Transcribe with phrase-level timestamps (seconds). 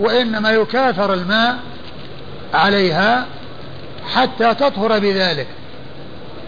[0.00, 1.58] وإنما يكاثر الماء
[2.54, 3.26] عليها
[4.14, 5.46] حتى تطهر بذلك.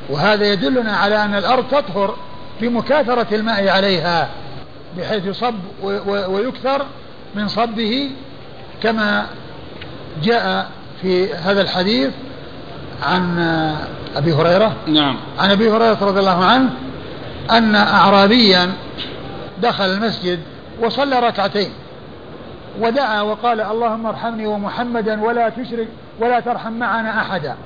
[0.09, 2.17] وهذا يدلنا على أن الأرض تطهر
[2.61, 4.29] بمكاثرة الماء عليها
[4.99, 5.55] بحيث يصب
[6.07, 6.87] ويكثر
[7.35, 8.11] من صبه
[8.83, 9.27] كما
[10.23, 10.71] جاء
[11.03, 12.11] في هذا الحديث
[13.03, 13.39] عن
[14.17, 14.77] أبي هريرة.
[14.87, 15.17] نعم.
[15.39, 16.71] عن أبي هريرة رضي الله عنه
[17.51, 18.73] أن أعرابيا
[19.63, 20.41] دخل المسجد
[20.81, 21.71] وصلى ركعتين.
[22.81, 25.89] ودعا وقال اللهم ارحمني ومحمدا ولا تشرك
[26.21, 27.57] ولا ترحم معنا أحدا.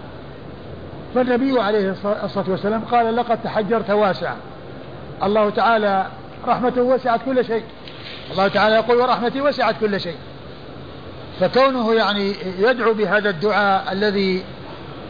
[1.14, 4.36] فالنبي عليه الصلاة والسلام قال لقد تحجرت واسعا
[5.22, 6.06] الله تعالى
[6.46, 7.64] رحمته وسعت كل شيء.
[8.32, 10.16] الله تعالى يقول ورحمتي وسعت كل شيء.
[11.40, 14.44] فكونه يعني يدعو بهذا الدعاء الذي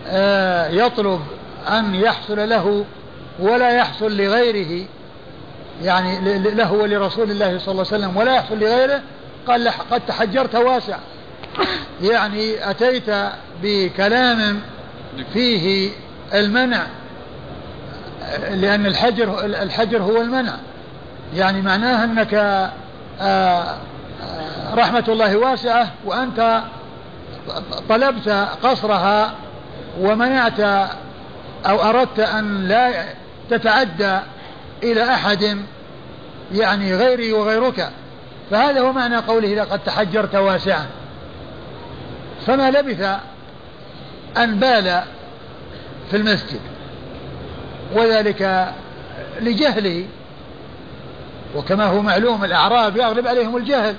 [0.09, 1.21] آه، يطلب
[1.69, 2.85] أن يحصل له
[3.39, 4.87] ولا يحصل لغيره
[5.83, 9.01] يعني له ولرسول الله صلى الله عليه وسلم ولا يحصل لغيره
[9.51, 10.97] قال قد تحجرت واسع.
[12.03, 13.11] يعني أتيت
[13.63, 14.61] بكلام
[15.33, 15.91] فيه
[16.35, 16.87] المنع
[18.51, 20.55] لأن الحجر الحجر هو المنع.
[21.35, 22.71] يعني معناه أنك آه،
[23.21, 23.77] آه،
[24.75, 26.63] رحمة الله واسعة وأنت
[27.89, 28.29] طلبت
[28.63, 29.35] قصرها
[30.01, 30.61] ومنعت
[31.67, 33.05] أو أردت أن لا
[33.51, 34.19] تتعدى
[34.83, 35.59] إلى أحد
[36.53, 37.91] يعني غيري وغيرك.
[38.51, 40.87] فهذا هو معنى قوله لقد تحجرت واسعا.
[42.47, 43.19] فما لبث
[44.37, 45.03] أن بال
[46.11, 46.61] في المسجد
[47.95, 48.73] وذلك
[49.41, 50.07] لجهله
[51.57, 53.95] وكما هو معلوم الأعراب يغلب عليهم الجهل.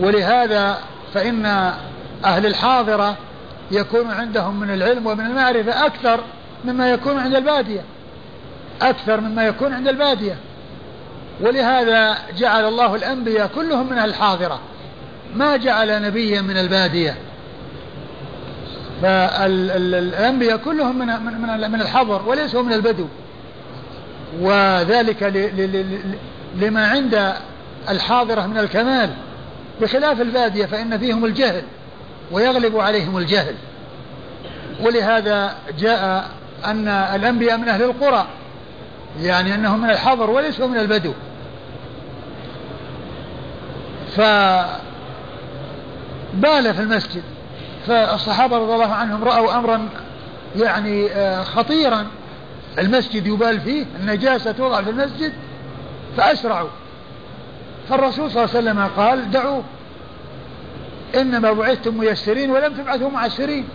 [0.00, 0.78] ولهذا
[1.14, 1.46] فإن
[2.24, 3.16] أهل الحاضرة
[3.70, 6.20] يكون عندهم من العلم ومن المعرفة أكثر
[6.64, 7.80] مما يكون عند البادية
[8.82, 10.36] أكثر مما يكون عند البادية.
[11.40, 14.60] ولهذا جعل الله الأنبياء كلهم من الحاضرة.
[15.34, 17.16] ما جعل نبيا من البادية.
[19.02, 23.06] فالأنبياء كلهم من من من الحضر وليسوا من البدو.
[24.40, 25.22] وذلك
[26.56, 27.32] لما عند
[27.88, 29.10] الحاضرة من الكمال.
[29.80, 31.62] بخلاف البادية فإن فيهم الجهل
[32.32, 33.54] ويغلب عليهم الجهل.
[34.84, 36.28] ولهذا جاء
[36.64, 38.26] أن الأنبياء من أهل القرى.
[39.20, 41.12] يعني أنهم من الحضر وليسوا من البدو.
[44.16, 44.74] فبال
[46.74, 47.22] في المسجد.
[47.86, 49.88] فالصحابة رضي الله عنهم رأوا أمرا
[50.56, 52.06] يعني آه، خطيرا.
[52.78, 55.32] المسجد يبال فيه النجاسة توضع في المسجد
[56.16, 56.68] فأسرعوا.
[57.88, 59.62] فالرسول صلى الله عليه وسلم قال دعوه.
[61.14, 63.68] إنما بعثتم ميسرين ولم تبعثوا معسرين.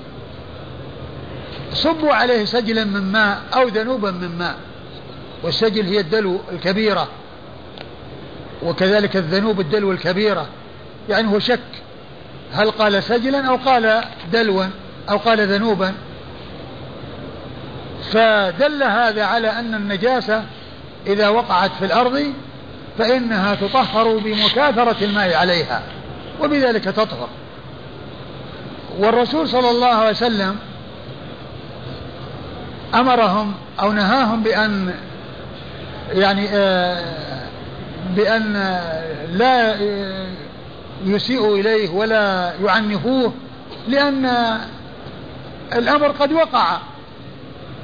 [1.74, 4.56] صبوا عليه سجلا من ماء أو ذنوبا من ماء.
[5.44, 7.08] والسجل هي الدلو الكبيرة
[8.64, 10.48] وكذلك الذنوب الدلو الكبيرة.
[11.10, 11.60] يعني هو شك
[12.54, 14.66] هل قال سجلا أو قال دلوا
[15.10, 15.94] أو قال ذنوبا.
[18.12, 20.44] فدل هذا على أن النجاسة
[21.08, 22.34] إذا وقعت في الأرض
[22.98, 25.82] فإنها تطهر بمكاثرة الماء عليها
[26.42, 27.30] وبذلك تطهر.
[29.00, 30.56] والرسول صلى الله عليه وسلم
[32.96, 34.94] أمرهم أو نهاهم بأن
[36.14, 37.04] يعني آه،
[38.16, 38.54] بأن
[39.32, 39.76] لا
[41.06, 43.34] يسيئوا إليه ولا يعنفوه
[43.88, 44.26] لأن
[45.76, 46.78] الأمر قد وقع.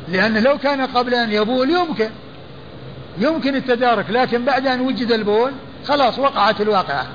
[0.07, 2.09] لأن لو كان قبل أن يبول يمكن
[3.17, 5.51] يمكن التدارك لكن بعد أن وجد البول
[5.87, 7.05] خلاص وقعت الواقعة.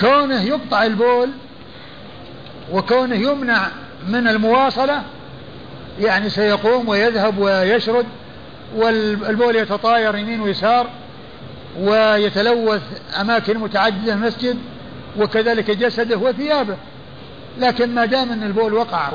[0.00, 1.30] كونه يقطع البول
[2.72, 3.68] وكونه يمنع
[4.08, 5.02] من المواصلة
[6.00, 8.06] يعني سيقوم ويذهب ويشرد.
[8.76, 10.86] والبول يتطاير يمين ويسار
[11.80, 12.82] ويتلوث
[13.20, 14.58] أماكن متعددة المسجد
[15.18, 16.76] وكذلك جسده وثيابه
[17.58, 19.08] لكن ما دام أن البول وقع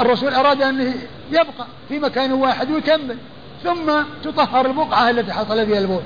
[0.00, 0.94] الرسول أراد أن
[1.30, 3.16] يبقى في مكان واحد ويكمل
[3.64, 3.92] ثم
[4.24, 6.02] تطهر البقعة التي حصل فيها البول.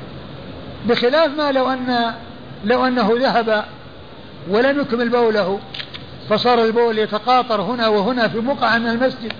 [0.86, 2.14] بخلاف ما لو أن
[2.64, 3.64] لو أنه ذهب
[4.48, 5.58] ولم يكمل بوله
[6.30, 9.32] فصار البول يتقاطر هنا وهنا في بقعة من المسجد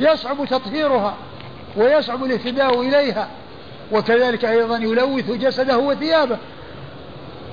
[0.00, 1.14] يصعب تطهيرها.
[1.76, 3.28] ويصعب الاهتداء إليها
[3.92, 6.38] وكذلك أيضا يلوث جسده وثيابه.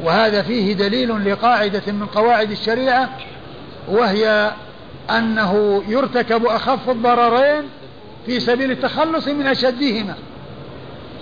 [0.04, 3.10] وهذا فيه دليل لقاعدة من قواعد الشريعة
[3.88, 4.52] وهي
[5.10, 7.64] أنه يرتكب أخف الضررين
[8.26, 10.16] في سبيل التخلص من أشدهما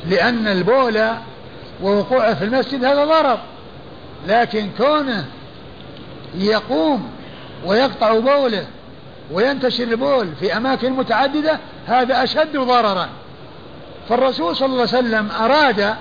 [0.10, 1.07] لأن البول
[1.81, 3.40] ووقوعه في المسجد هذا ضرر.
[4.28, 5.25] لكن كونه
[6.36, 7.10] يقوم
[7.66, 8.66] ويقطع بوله
[9.33, 13.09] وينتشر البول في أماكن متعددة هذا أشد ضررا.
[14.09, 15.95] فالرسول صلى الله عليه وسلم أراد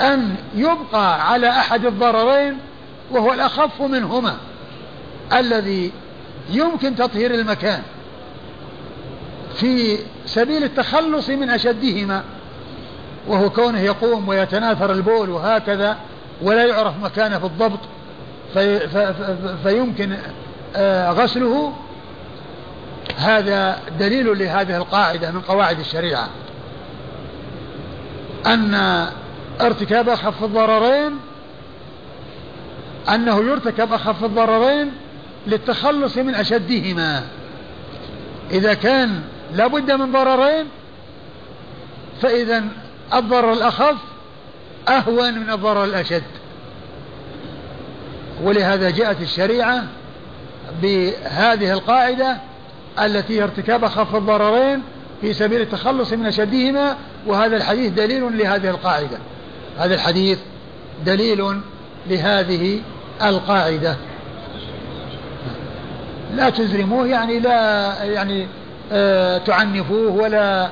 [0.00, 2.58] أن يبقى على أحد الضررين
[3.10, 4.36] وهو الأخف منهما
[5.32, 5.92] الذي
[6.50, 7.82] يمكن تطهير المكان.
[9.54, 12.22] في سبيل التخلص من أشدهما
[13.28, 15.96] وهو كونه يقوم ويتناثر البول وهكذا
[16.42, 17.80] ولا يعرف مكانه بالضبط
[18.54, 19.14] في في
[19.64, 20.16] فيمكن
[20.76, 21.72] آه، غسله.
[23.16, 26.28] هذا دليل لهذه القاعدة من قواعد الشريعة.
[28.46, 28.74] أن
[29.60, 31.18] ارتكاب أخف الضررين
[33.08, 34.92] أنه يرتكب أخف الضررين
[35.46, 37.22] للتخلص من أشدهما.
[38.50, 39.22] إذا كان
[39.54, 40.66] لابد من ضررين
[42.22, 42.64] فإذا
[43.14, 43.96] الضرر الأخف
[44.88, 46.22] أهون من الضرر الأشد.
[48.42, 49.84] ولهذا جاءت الشريعة
[50.82, 52.36] بهذه القاعدة
[53.04, 54.82] التي ارتكاب أخف الضررين
[55.20, 56.96] في سبيل التخلص من أشدهما
[57.26, 59.18] وهذا الحديث دليل لهذه القاعدة.
[59.78, 60.38] هذا الحديث
[61.06, 61.60] دليل
[62.10, 62.80] لهذه
[63.22, 63.96] القاعدة.
[66.34, 68.46] لا تزرموه يعني لا يعني
[68.92, 70.68] آه تعنفوه ولا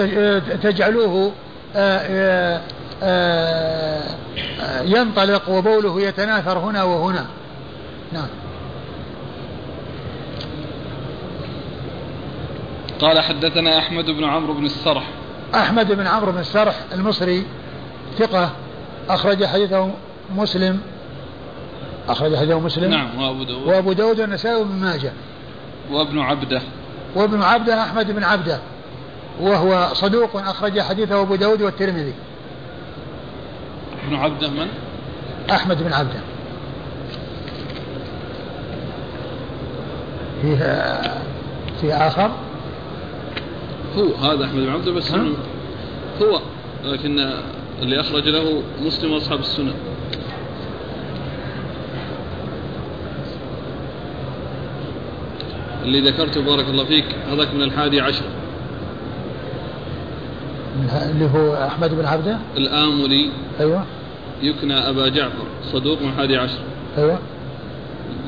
[0.00, 1.32] آه، تجعلوه
[1.76, 2.60] آه,
[3.02, 4.00] آه،
[4.82, 7.26] ينطلق وبوله يتناثر هنا وهنا.
[8.12, 8.28] نعم.
[13.00, 15.04] قال حدثنا أحمد بن عمرو بن السرح.
[15.54, 17.46] أحمد بن عمرو بن السرح المصري
[18.18, 18.50] ثقة
[19.08, 19.90] أخرج حديثه
[20.36, 20.80] مسلم.
[22.08, 22.90] أخرج حديثه مسلم.
[22.90, 23.66] نعم وأبو داود.
[23.66, 25.12] وأبو داود والنسائي وابن ماجه.
[25.90, 26.62] وابن عبده.
[27.14, 28.58] وابن عبده أحمد بن عبده.
[29.40, 32.14] وهو صدوق أخرج حديثه أبو داود والترمذي.
[34.06, 34.68] ابن عبده من؟
[35.50, 36.20] أحمد بن عبده.
[40.42, 40.56] فيه
[41.80, 42.30] في آخر؟
[43.98, 45.14] هو هذا أحمد بن عبده بس
[46.22, 46.40] هو
[46.84, 47.30] لكن
[47.82, 49.72] اللي أخرج له مسلم وأصحاب السنة.
[55.82, 58.24] اللي ذكرته بارك الله فيك هذاك من الحادي عشر.
[61.10, 63.30] اللي هو أحمد بن عبده؟ الآملي
[63.60, 63.84] أيوة.
[64.42, 66.58] يكنى أبا جعفر صدوق من الحادي عشر.
[66.98, 67.18] أيوة.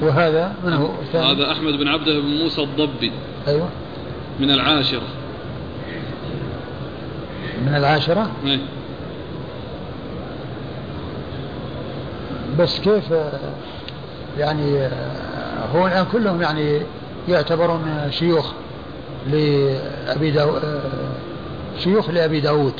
[0.02, 3.12] وهذا من هو؟ هذا أحمد بن عبده بن موسى الضبي.
[3.48, 3.68] أيوة.
[4.40, 5.19] من العاشرة.
[7.60, 8.60] من العاشرة؟ أي.
[12.58, 13.04] بس كيف
[14.38, 14.88] يعني
[15.74, 16.80] هو الآن كلهم يعني
[17.28, 18.52] يعتبرون شيوخ
[19.26, 20.62] لأبي داود
[21.78, 22.74] شيوخ لأبي داود.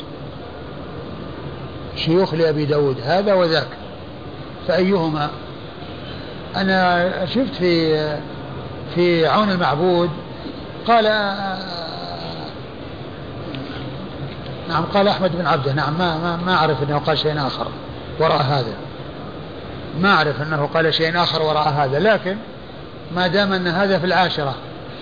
[1.95, 3.67] شيوخ لأبي داود هذا وذاك.
[4.67, 5.29] فأيهما؟
[6.55, 7.97] أنا شفت في
[8.95, 10.09] في عون المعبود
[10.87, 11.05] قال
[14.71, 17.67] نعم قال أحمد بن عبده نعم ما ما, ما أعرف أنه قال شيء آخر
[18.19, 18.73] وراء هذا
[19.99, 22.37] ما أعرف أنه قال شيء آخر وراء هذا لكن
[23.15, 24.55] ما دام أن هذا في العاشرة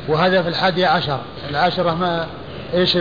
[0.08, 1.20] وهذا في الحادية عشر
[1.50, 2.28] العاشرة ما
[2.74, 2.94] إيش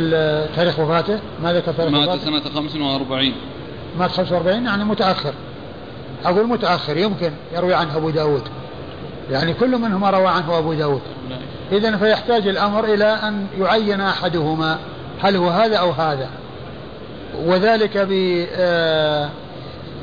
[0.56, 3.32] تاريخ وفاته؟ ما ذكر تاريخ وفاته؟ مات سنة 45
[3.98, 5.34] مات 45 يعني متأخر
[6.24, 8.42] أقول متأخر يمكن يروي عنه أبو داود
[9.30, 11.38] يعني كل منهما روى عنه أبو داود نعم.
[11.72, 14.78] إذا فيحتاج الأمر إلى أن يعين أحدهما
[15.22, 16.28] هل هو هذا أو هذا
[17.44, 17.98] وذلك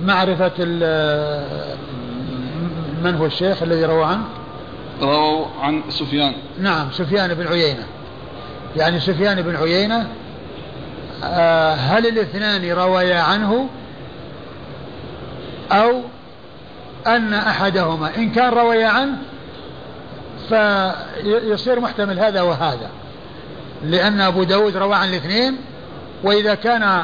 [0.01, 0.53] بمعرفة
[0.83, 1.75] آه،
[3.03, 4.23] من هو الشيخ الذي روى عنه؟
[5.01, 6.33] رووا عن سفيان.
[6.59, 7.83] نعم سفيان بن عيينة.
[8.75, 10.07] يعني سفيان بن عيينة
[11.23, 13.69] آه، هل الاثنان روايا عنه؟
[15.71, 16.01] أو
[17.07, 19.17] أن أحدهما إن كان روي عنه
[20.49, 22.89] فيصير محتمل هذا وهذا.
[23.83, 25.57] لأن أبو داود روى عن الاثنين
[26.23, 27.03] وإذا كان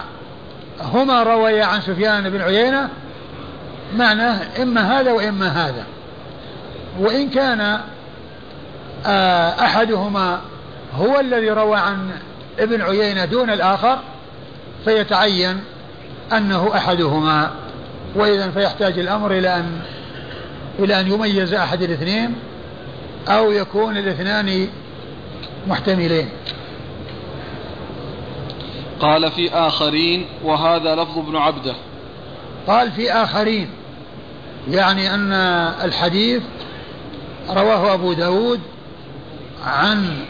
[0.84, 2.90] هما رويا عن سفيان بن عيينة
[3.96, 5.86] معناه إما هذا وإما هذا.
[7.00, 7.80] وإن كان
[9.06, 10.42] آه، أحدهما
[10.96, 12.12] هو الذي روى عن
[12.60, 14.00] ابن عيينة دون الآخر
[14.86, 15.64] فيتعين
[16.34, 17.52] أنه أحدهما.
[18.16, 19.82] وإذا فيحتاج الأمر إلى أن
[20.80, 22.36] إلى أن يميز أحد الاثنين
[23.28, 24.68] أو يكون الاثنان
[25.68, 26.30] محتملين.
[29.02, 31.74] قال في آخرين وهذا لفظ ابن عبده.
[32.68, 33.70] قال في آخرين
[34.70, 35.34] يعني أن
[35.84, 36.42] الحديث
[37.50, 38.60] رواه أبو داود
[39.66, 40.26] عن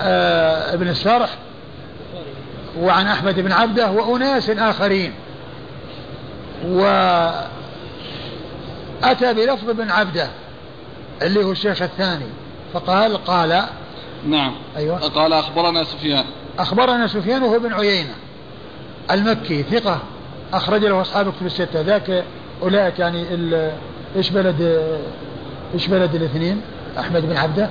[0.00, 1.30] آه ابن السرح
[2.78, 5.12] وعن أحمد بن عبده وأناس آخرين.
[6.66, 7.44] وأتى
[9.34, 10.28] بلفظ ابن عبده
[11.22, 12.26] اللي هو الشيخ الثاني
[12.72, 13.64] فقال قال
[14.26, 14.54] نعم.
[14.76, 14.98] أيوة.
[14.98, 16.24] قال أخبرنا سفيان.
[16.58, 18.14] أخبرنا سفيان وهو ابن عيينة.
[19.10, 19.98] المكي ثقة
[20.52, 21.80] أخرج له أصحاب كتب الستة.
[21.80, 22.24] ذاك
[22.62, 23.24] أولئك يعني
[24.16, 24.82] إيش بلد
[25.74, 26.60] إيش بلد الاثنين؟
[26.98, 27.68] أحمد بن عبده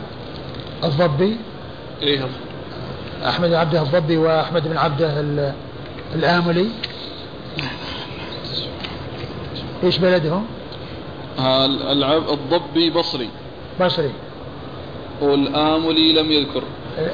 [0.83, 1.37] الضبي.
[2.01, 2.27] إيه.
[3.27, 5.13] أحمد بن عبده الضبي وأحمد بن عبده
[6.15, 6.69] الآملي.
[9.83, 10.45] إيش بلدهم؟
[12.33, 13.29] الضبي بصري.
[13.81, 14.11] بصري.
[15.21, 16.63] والآملي لم يذكر.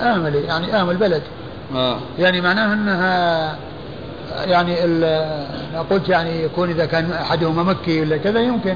[0.02, 1.24] آملي يعني آمل بلد.
[1.76, 2.00] آه.
[2.20, 3.58] يعني معناه أنها
[4.46, 8.76] يعني أنا قلت يعني يكون إذا كان أحدهما مكي ولا كذا يمكن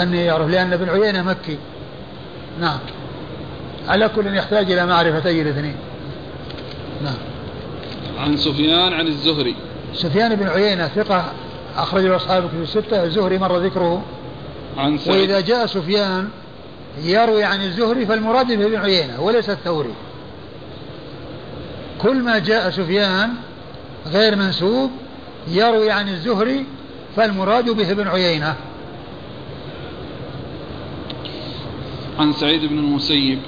[0.00, 1.58] أن يعرف لأن ابن عيينة مكي.
[2.60, 2.78] نعم.
[3.88, 5.76] على كل يحتاج إلى معرفتي الاثنين.
[7.04, 7.14] نعم.
[8.18, 9.54] عن سفيان عن الزهري.
[9.94, 11.24] سفيان بن عيينة ثقة
[11.76, 13.04] أخرج له أصحاب في الستة.
[13.04, 14.02] الزهري مر ذكره.
[14.76, 15.18] عن سعيد.
[15.20, 16.28] وإذا جاء سفيان
[17.02, 19.94] يروي عن الزهري فالمراد به ابن عيينة وليس الثوري.
[21.98, 23.34] كل ما جاء سفيان
[24.06, 24.90] غير منسوب
[25.48, 26.66] يروي عن الزهري
[27.16, 28.54] فالمراد به ابن عيينة.
[32.18, 33.38] عن سعيد بن المسيب.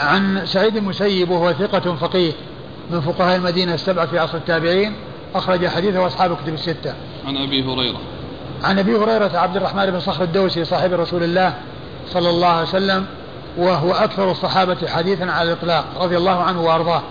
[0.00, 2.32] عن سعيد المسيب وهو ثقة فقيه
[2.90, 4.94] من فقهاء المدينة السبعة في عصر التابعين
[5.34, 6.94] أخرج حديثه أصحاب كتب الستة.
[7.26, 8.00] عن أبي هريرة.
[8.64, 11.54] عن أبي هريرة عبد الرحمن بن صخر الدوسي صاحب رسول الله
[12.10, 13.06] صلى الله عليه وسلم
[13.58, 17.02] وهو أكثر الصحابة حديثا على الإطلاق رضي الله عنه وأرضاه.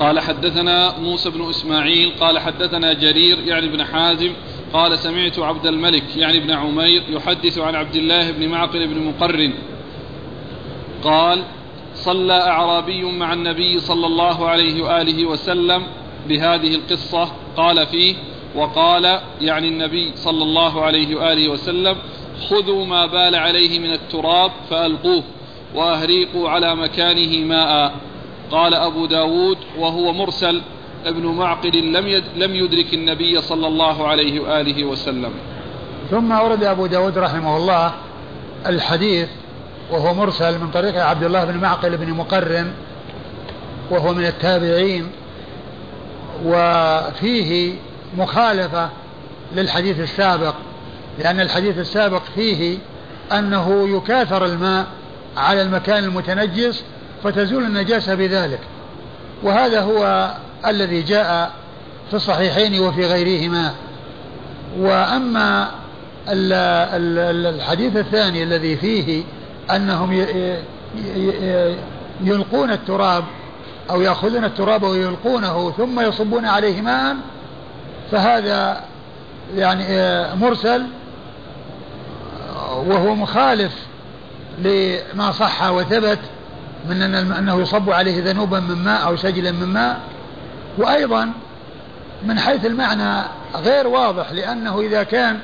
[0.00, 4.32] قال حدثنا موسى بن إسماعيل قال حدثنا جرير يعني بن حازم
[4.72, 9.54] قال سمعت عبد الملك يعني بن عمير يحدث عن عبد الله بن معقل بن مقرن.
[11.04, 11.42] قال
[11.94, 15.82] صلى أعرابي مع النبي صلى الله عليه وآله وسلم
[16.28, 18.14] بهذه القصة قال فيه
[18.54, 21.96] وقال يعني النبي صلى الله عليه وآله وسلم
[22.48, 25.22] خذوا ما بال عليه من التراب فألقوه
[25.74, 27.94] وأهريقوا على مكانه ماء.
[28.50, 30.62] قال أبو داود وهو مرسل
[31.04, 35.30] ابن معقل لم لم يدرك النبي صلى الله عليه وآله وسلم.
[36.10, 37.92] ثم ورد أبو داود رحمه الله
[38.66, 39.28] الحديث
[39.90, 42.72] وهو مرسل من طريق عبد الله بن معقل بن مقرن
[43.90, 45.10] وهو من التابعين
[46.44, 47.74] وفيه
[48.18, 48.88] مخالفة
[49.56, 50.54] للحديث السابق
[51.18, 52.78] لأن الحديث السابق فيه
[53.32, 54.86] أنه يكاثر الماء
[55.36, 56.84] على المكان المتنجس
[57.24, 58.60] فتزول النجاسة بذلك.
[59.42, 60.30] وهذا هو
[60.66, 61.50] الذي جاء
[62.10, 63.74] في الصحيحين وفي غيرهما.
[64.78, 65.70] وأما
[66.28, 69.24] الحديث الثاني الذي فيه
[69.70, 70.26] أنهم
[72.20, 73.24] يلقون التراب
[73.90, 77.16] أو يأخذون التراب ويلقونه ثم يصبون عليه ماء
[78.10, 78.80] فهذا
[79.56, 79.84] يعني
[80.36, 80.82] مرسل
[82.86, 83.72] وهو مخالف
[84.58, 86.18] لما صح وثبت.
[86.88, 90.00] من أن أنه يصب عليه ذنوبا من ماء أو سجلا من ماء.
[90.78, 91.32] وأيضا
[92.22, 93.22] من حيث المعنى
[93.54, 95.38] غير واضح لأنه إذا كان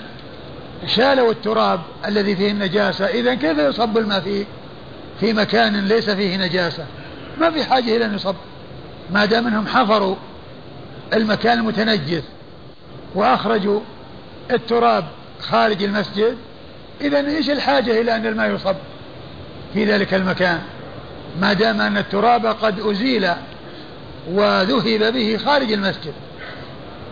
[0.87, 4.45] شالوا التراب الذي فيه النجاسة إذا كيف يصب الماء فيه
[5.21, 6.87] في مكان ليس فيه نجاسة؟
[7.41, 8.35] ما في حاجة إلى أن يصب
[9.11, 10.17] ما دام أنهم حفروا
[11.13, 12.23] المكان المتنجس
[13.15, 13.81] وأخرجوا
[14.51, 15.05] التراب
[15.41, 16.37] خارج المسجد
[17.01, 18.77] إذا إيش الحاجة إلى أن الماء يصب
[19.75, 20.61] في ذلك المكان؟
[21.41, 23.29] ما دام أن التراب قد أزيل
[24.31, 26.13] وذهب به خارج المسجد.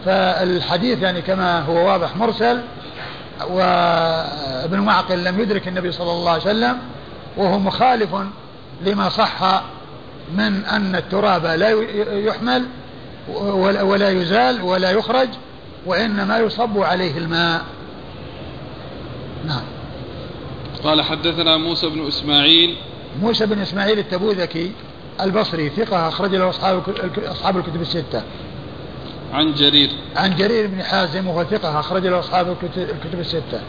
[0.04, 2.60] فالحديث يعني كما هو واضح مرسل
[3.48, 6.78] وابن معقل لم يدرك النبي صلى الله عليه وسلم
[7.36, 8.10] وهو مخالف
[8.86, 9.62] لما صح
[10.34, 11.70] من أن التراب لا
[12.12, 12.66] يحمل
[13.82, 15.28] ولا يزال ولا يخرج
[15.86, 17.62] وإنما يصب عليه الماء.
[19.46, 19.62] نعم.
[20.84, 22.76] قال حدثنا موسى بن إسماعيل
[23.20, 24.72] موسى بن إسماعيل التبوذكي
[25.20, 26.82] البصري ثقة أخرج له أصحاب
[27.24, 28.22] أصحاب الكتب الستة.
[29.32, 29.90] عن جرير.
[30.16, 33.60] عن جرير بن حازم وهو ثقة أخرج له أصحاب الكتب الستة.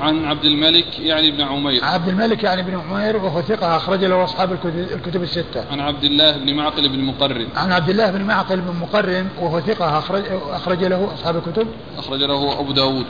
[0.00, 1.84] عن عبد الملك يعني بن عمير.
[1.84, 5.64] عبد الملك يعني بن عمير وهو ثقة أخرج له أصحاب الكتب الستة.
[5.70, 7.46] عن عبد الله بن معقل بن مقرن.
[7.56, 11.66] عن عبد الله بن معقل بن مقرن وهو ثقة أخرج أخرج له أصحاب الكتب.
[11.98, 13.06] أخرج له أبو داود.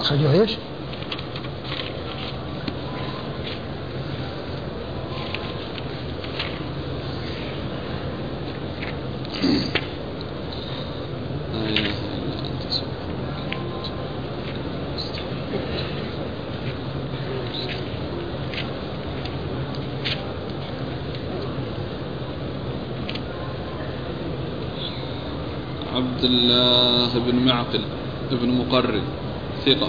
[0.00, 0.50] أخرجه إيش؟
[25.96, 27.80] عبد الله بن معقل
[28.32, 29.02] بن مقرن
[29.66, 29.88] ثقة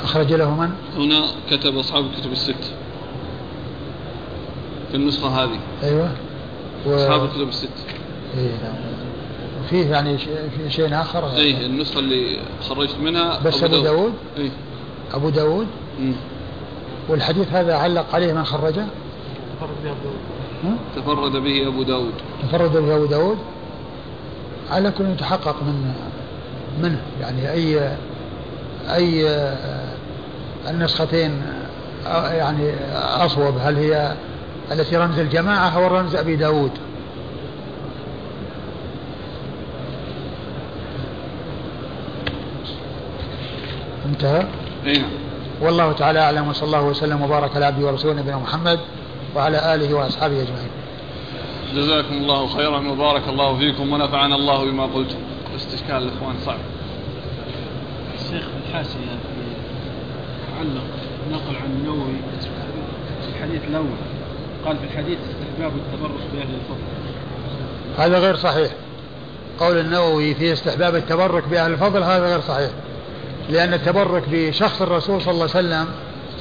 [0.00, 2.72] أخرج له من؟ هنا كتب أصحاب الكتب الست في
[4.96, 5.58] النسخة هذه.
[5.82, 6.10] أيوة.
[6.86, 6.94] و...
[6.94, 7.68] أصحاب الكتب الست
[8.38, 8.74] إيه نعم
[9.70, 14.50] فيه يعني في شيء آخر؟ إيه النسخة اللي خرجت منها بس أبو, أبو داود؟ إيه.
[15.14, 15.66] أبو داود؟
[16.00, 16.12] مم.
[17.08, 18.86] والحديث هذا علق عليه من خرجه؟
[19.60, 20.82] تفرد به أبو داود.
[20.96, 22.12] تفرد به أبو داود.
[22.42, 23.38] تفرد به أبو داود؟
[24.70, 25.92] على كل يتحقق من
[26.82, 27.02] منه.
[27.20, 27.96] يعني أي
[28.88, 29.26] أي
[30.68, 31.42] النسختين
[32.06, 33.54] يعني أصوب.
[33.60, 34.14] هل هي
[34.72, 36.70] التي رمز الجماعة أو رمز أبي داود
[44.06, 44.46] انتهى
[44.86, 45.02] اي
[45.60, 48.78] والله تعالى أعلم وصلى الله وسلم وبارك على عبده ورسوله نبينا محمد
[49.36, 50.70] وعلى آله وأصحابه أجمعين.
[51.74, 55.18] جزاكم الله خيرا وبارك الله فيكم ونفعنا الله بما قلتم.
[55.56, 56.58] استشكال الإخوان صعب.
[58.14, 59.18] الشيخ الحاشيه
[60.60, 60.82] علق
[61.32, 62.16] نقل عن النووي
[63.28, 64.11] الحديث الأول
[64.66, 66.82] قال في الحديث استحباب التبرك بأهل الفضل.
[67.98, 68.70] هذا غير صحيح.
[69.60, 72.70] قول النووي في استحباب التبرك بأهل الفضل هذا غير صحيح.
[73.50, 75.88] لأن التبرك بشخص الرسول صلى الله عليه وسلم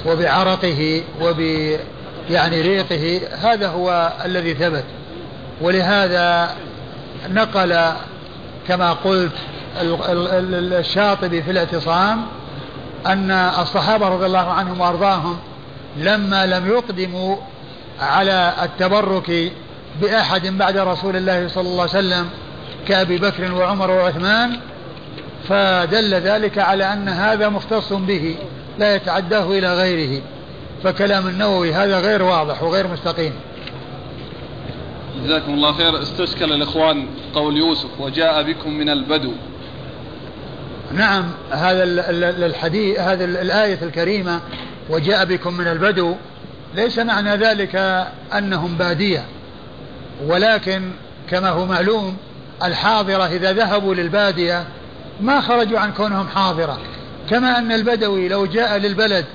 [0.05, 1.39] وبعرقه وب
[2.29, 4.83] يعني ريقه هذا هو الذي ثبت
[5.61, 6.55] ولهذا
[7.29, 7.91] نقل
[8.67, 9.31] كما قلت
[9.81, 12.25] الشاطبي في الاعتصام
[13.05, 15.37] أن الصحابة رضي الله عنهم وأرضاهم
[15.97, 17.35] لما لم يقدموا
[18.01, 19.51] على التبرك
[20.01, 22.29] بأحد بعد رسول الله صلى الله عليه وسلم
[22.87, 24.57] كأبي بكر وعمر وعثمان
[25.49, 28.35] فدل ذلك على أن هذا مختص به
[28.79, 30.21] لا يتعداه إلى غيره.
[30.83, 33.33] فكلام النووي هذا غير واضح وغير مستقيم.
[35.23, 36.01] جزاكم الله خير.
[36.01, 39.31] استشكل الإخوان قول يوسف وجاء بكم من البدو.
[40.93, 41.83] نعم هذا
[42.45, 44.39] الحديث هذا الآية الكريمة
[44.89, 46.15] وجاء بكم من البدو.
[46.75, 47.75] ليس معنى ذلك
[48.37, 49.23] أنهم بادية
[50.25, 50.91] ولكن
[51.29, 52.17] كما هو معلوم
[52.63, 54.63] الحاضرة إذا ذهبوا للبادية
[55.21, 56.79] ما خرجوا عن كونهم حاضرة
[57.29, 59.25] كما أن البدوي لو جاء للبلد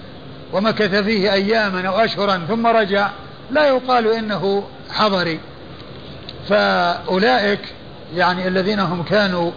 [0.52, 3.10] ومكث فيه أياما أو أشهرا ثم رجع
[3.50, 5.40] لا يقال إنه حضري.
[6.48, 7.60] فأولئك
[8.16, 9.50] يعني الذين هم كانوا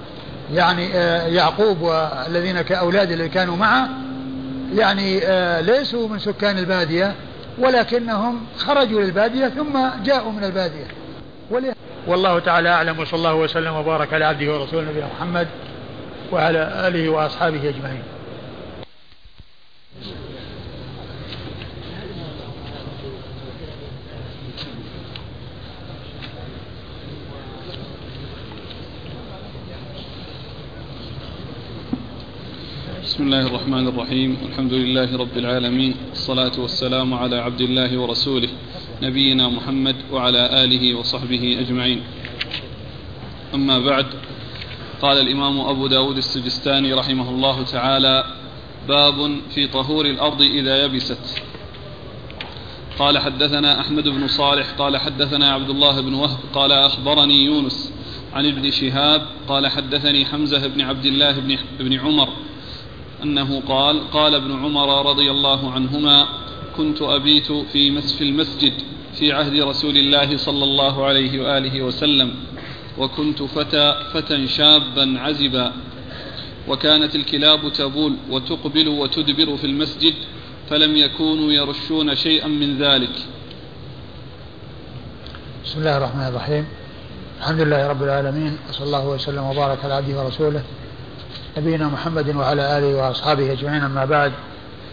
[0.54, 3.90] يعني آه، يعقوب والذين كأولاد اللي كانوا معه
[4.76, 7.16] يعني آه، ليسوا من سكان البادية
[7.60, 10.88] ولكنهم خرجوا للبادية ثم جاءوا من البادية.
[12.08, 15.48] والله تعالى أعلم وصلى الله وسلم وبارك على عبده ورسوله نبينا محمد
[16.32, 18.04] وعلى آله وأصحابه أجمعين.
[33.20, 34.38] بسم الله الرحمن الرحيم.
[34.52, 35.96] الحمد لله رب العالمين.
[36.12, 38.50] الصلاة والسلام على عبد الله ورسوله
[39.02, 42.02] نبينا محمد وعلى آله وصحبه أجمعين.
[43.54, 44.06] أما بعد
[45.02, 48.24] قال الإمام أبو داود السجستاني رحمه الله تعالى
[48.88, 51.44] باب في طهور الأرض إذا يبست.
[53.00, 57.94] قال حدثنا أحمد بن صالح قال حدثنا عبد الله بن وهب قال أخبرني يونس
[58.34, 62.30] عن ابن شهاب قال حدثني حمزة بن عبد الله بن, بن عمر
[63.24, 66.28] أنه قال قال ابن عمر رضي الله عنهما
[66.78, 68.74] كنت أبيت في في المسجد
[69.14, 72.36] في عهد رسول الله صلى الله عليه وآله وسلم
[72.98, 75.74] وكنت فتى فتى شابا عزبا
[76.68, 80.14] وكانت الكلاب تبول وتقبل وتدبر في المسجد
[80.70, 83.16] فلم يكونوا يرشون شيئا من ذلك.
[85.66, 86.66] بسم الله الرحمن الرحيم.
[87.40, 90.64] الحمد لله رب العالمين وصلى الله وسلم وبارك على عبده ورسوله
[91.58, 93.84] نبينا محمد وعلى آله وأصحابه أجمعين.
[93.84, 94.32] أما بعد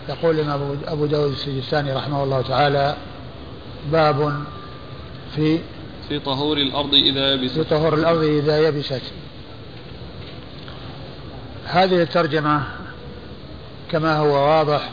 [0.08, 2.96] يقول الإمام ابو داود السجستاني رحمه الله تعالى
[3.92, 4.44] باب
[5.36, 5.58] في
[6.08, 7.54] في طهور الأرض إذا يبست.
[7.54, 9.02] في طهور الأرض إذا يبست.
[11.66, 12.62] هذه الترجمة
[13.90, 14.90] كما هو واضح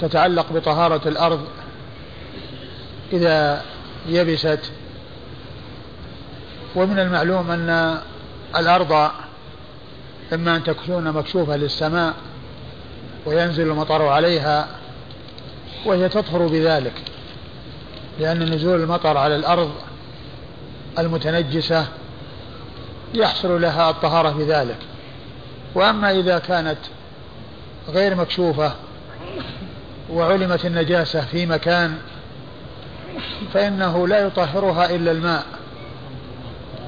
[0.00, 1.40] تتعلق بطهارة الأرض
[3.12, 3.62] إذا
[4.08, 4.72] يبست.
[6.76, 7.98] ومن المعلوم أن
[8.56, 9.10] الأرض
[10.32, 12.14] إما أن تكون مكشوفة للسماء
[13.26, 14.68] وينزل المطر عليها
[15.86, 16.92] وهي تطهر بذلك
[18.20, 19.70] لأن نزول المطر على الأرض
[20.98, 21.86] المتنجسة
[23.14, 24.78] يحصل لها الطهارة بذلك.
[25.74, 26.78] وأما إذا كانت
[27.88, 28.72] غير مكشوفة
[30.10, 31.98] وعلمت النجاسة في مكان
[33.54, 35.44] فإنه لا يطهرها إلا الماء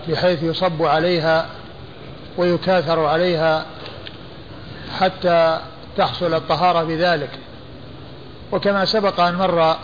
[0.08, 1.46] بحيث يصب عليها
[2.38, 3.66] ويكاثر عليها
[4.98, 5.60] حتى
[5.96, 7.30] تحصل الطهارة بذلك.
[8.52, 9.76] وكما سبق أن مر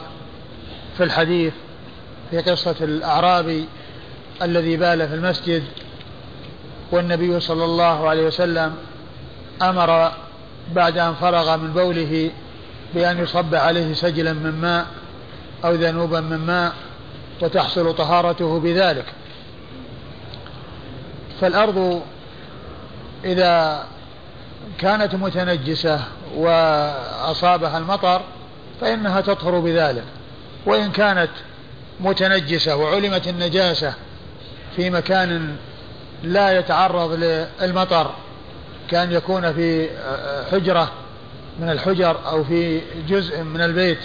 [0.97, 1.53] في الحديث
[2.31, 3.69] في قصة الأعرابي
[4.43, 5.63] الذي بال في المسجد
[6.93, 8.75] والنبي صلى الله عليه وسلم
[9.63, 10.13] أمر
[10.75, 12.31] بعد أن فرغ من بوله
[12.95, 14.87] بأن يصب عليه سجلا من ماء
[15.65, 16.73] أو ذنوبا من ماء
[17.43, 19.07] وتحصل طهارته بذلك.
[21.41, 22.03] فالأرض
[23.25, 23.85] إذا
[24.79, 26.01] كانت متنجسة
[26.37, 28.23] وأصابها المطر
[28.81, 30.05] فإنها تطهر بذلك.
[30.67, 31.31] وإن كانت
[32.01, 33.95] متنجسة وعلمت النجاسة
[34.77, 35.57] في مكان
[36.23, 38.11] لا يتعرض للمطر
[38.91, 39.89] كأن يكون في
[40.53, 40.93] حجرة
[41.61, 43.99] من الحجر أو في جزء من البيت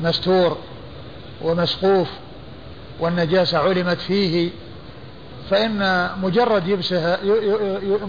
[0.00, 0.58] مستور
[1.42, 2.08] ومسقوف
[3.00, 4.50] والنجاسة علمت فيه
[5.50, 7.18] فإن مجرد يبسها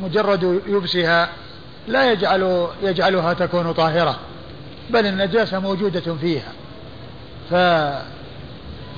[0.04, 1.30] مجرد يبسها
[1.88, 4.16] لا يجعل يجعلها تكون طاهرة
[4.90, 6.52] بل النجاسة موجودة فيها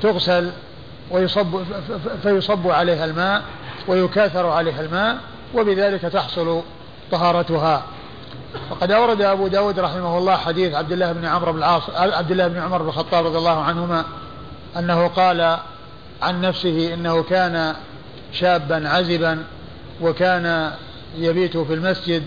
[0.01, 0.51] فتغسل
[1.11, 1.63] ويصب
[2.23, 3.43] فيصب عليها الماء
[3.87, 5.17] ويكاثر عليها الماء
[5.55, 6.61] وبذلك تحصل
[7.11, 7.83] طهارتها.
[8.71, 12.47] وقد أورد أبو داود رحمه الله حديث عبد الله بن عمرو بن العاص عبد الله
[12.47, 14.05] بن عمر بن الخطاب رضي الله عنهما
[14.77, 15.57] أنه قال
[16.21, 17.75] عن نفسه إنه كان
[18.33, 19.43] شابا عزبا
[20.01, 20.71] وكان
[21.17, 22.23] يبيت في المسجد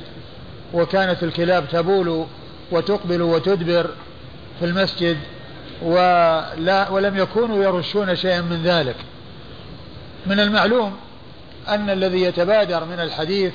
[0.75, 2.27] وكانت الكلاب تبول
[2.73, 3.91] وتقبل وتدبر
[4.59, 5.17] في المسجد
[5.83, 8.97] ولا ولم يكونوا يرشون شيئا من ذلك.
[10.27, 10.97] من المعلوم
[11.69, 13.53] أن الذي يتبادر من الحديث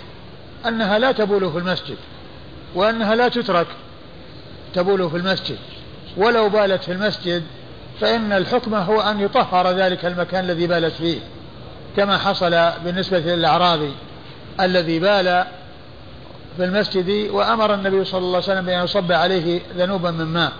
[0.67, 1.97] أنها لا تبول في المسجد
[2.75, 3.67] وأنها لا تترك
[4.73, 5.57] تبول في المسجد.
[6.17, 7.43] ولو بالت في المسجد
[8.01, 11.19] فإن الحكم هو أن يطهر ذلك المكان الذي بالت فيه.
[11.97, 13.91] كما حصل بالنسبة للأعرابي
[14.59, 15.45] الذي بال
[16.57, 20.51] في المسجد وأمر النبي صلى الله عليه وسلم بأن يصب عليه ذنوبا من ماء.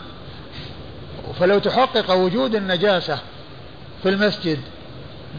[1.40, 3.20] فلو تحقق وجود النجاسة
[4.04, 4.60] في المسجد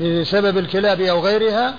[0.01, 1.75] بسبب الكلاب أو غيرها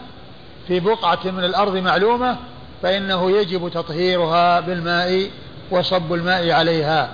[0.68, 2.38] في بقعة من الأرض معلومة
[2.84, 5.30] فإنه يجب تطهيرها بالماء
[5.72, 7.10] وصب الماء عليها.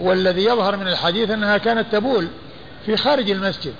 [0.00, 2.28] والذي يظهر من الحديث أنها كانت تبول
[2.86, 3.74] في خارج المسجد.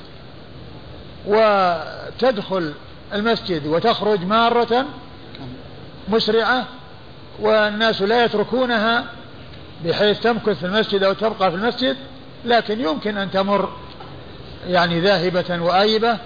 [2.15, 2.73] وتدخل
[3.15, 4.87] المسجد وتخرج مارة
[6.09, 6.67] مسرعة
[7.41, 9.05] والناس لا يتركونها
[9.85, 11.97] بحيث تمكث في المسجد أو تبقى في المسجد
[12.45, 13.73] لكن يمكن أن تمر
[14.69, 16.19] يعني ذاهبة وآيبة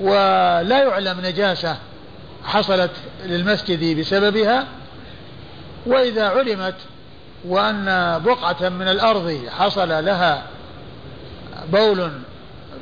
[0.00, 1.76] ولا يعلم نجاسة
[2.44, 2.90] حصلت
[3.24, 4.66] للمسجد بسببها.
[5.86, 6.74] وإذا علمت
[7.44, 7.84] وأن
[8.24, 10.42] بقعة من الأرض حصل لها
[11.72, 12.10] بول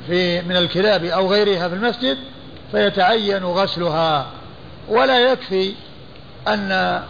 [0.09, 2.17] في من الكلاب أو غيرها في المسجد
[2.71, 4.25] فيتعين غسلها
[4.87, 5.73] ولا يكفي
[6.47, 7.01] أن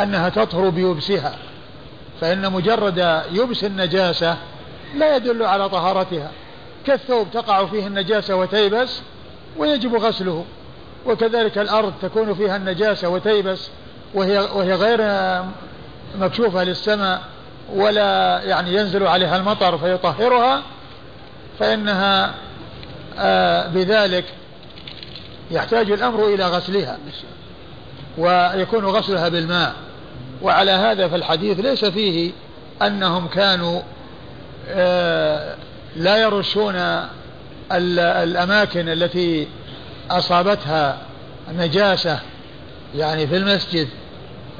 [0.00, 1.36] أنها تطهر بيبسها
[2.20, 4.36] فإن مجرد يبس النجاسة
[4.94, 6.30] لا يدل على طهارتها
[6.86, 9.00] كالثوب تقع فيه النجاسة وتيبس
[9.56, 10.44] ويجب غسله
[11.06, 13.68] وكذلك الأرض تكون فيها النجاسة وتيبس
[14.14, 15.00] وهي, وهي غير
[16.18, 17.22] مكشوفة للسماء
[17.74, 20.62] ولا يعني ينزل عليها المطر فيطهرها
[21.58, 22.34] فإنها
[23.68, 24.24] بذلك
[25.50, 26.98] يحتاج الأمر إلى غسلها
[28.18, 29.74] ويكون غسلها بالماء.
[30.42, 32.32] وعلى هذا فالحديث ليس فيه
[32.82, 33.80] أنهم كانوا
[34.68, 35.54] آه
[35.96, 36.74] لا يرشون
[37.72, 39.48] الأماكن التي
[40.10, 40.98] أصابتها
[41.52, 42.20] نجاسة
[42.96, 43.88] يعني في المسجد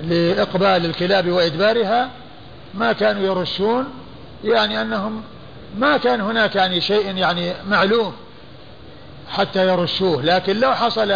[0.02, 2.10] لإقبال الكلاب وإدبارها.
[2.74, 3.84] ما كانوا يرشون
[4.44, 5.22] يعني أنهم
[5.78, 8.12] ما كان هناك يعني شيء يعني معلوم.
[9.30, 11.10] حتى يرشوه لكن لو حصل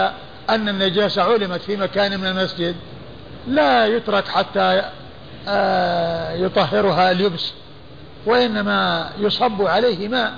[0.50, 2.76] أن النجاسة علمت في مكان من المسجد
[3.48, 4.82] لا يترك حتى
[5.48, 7.52] آه، يطهرها اليبس
[8.26, 10.32] وإنما يصب عليه ماء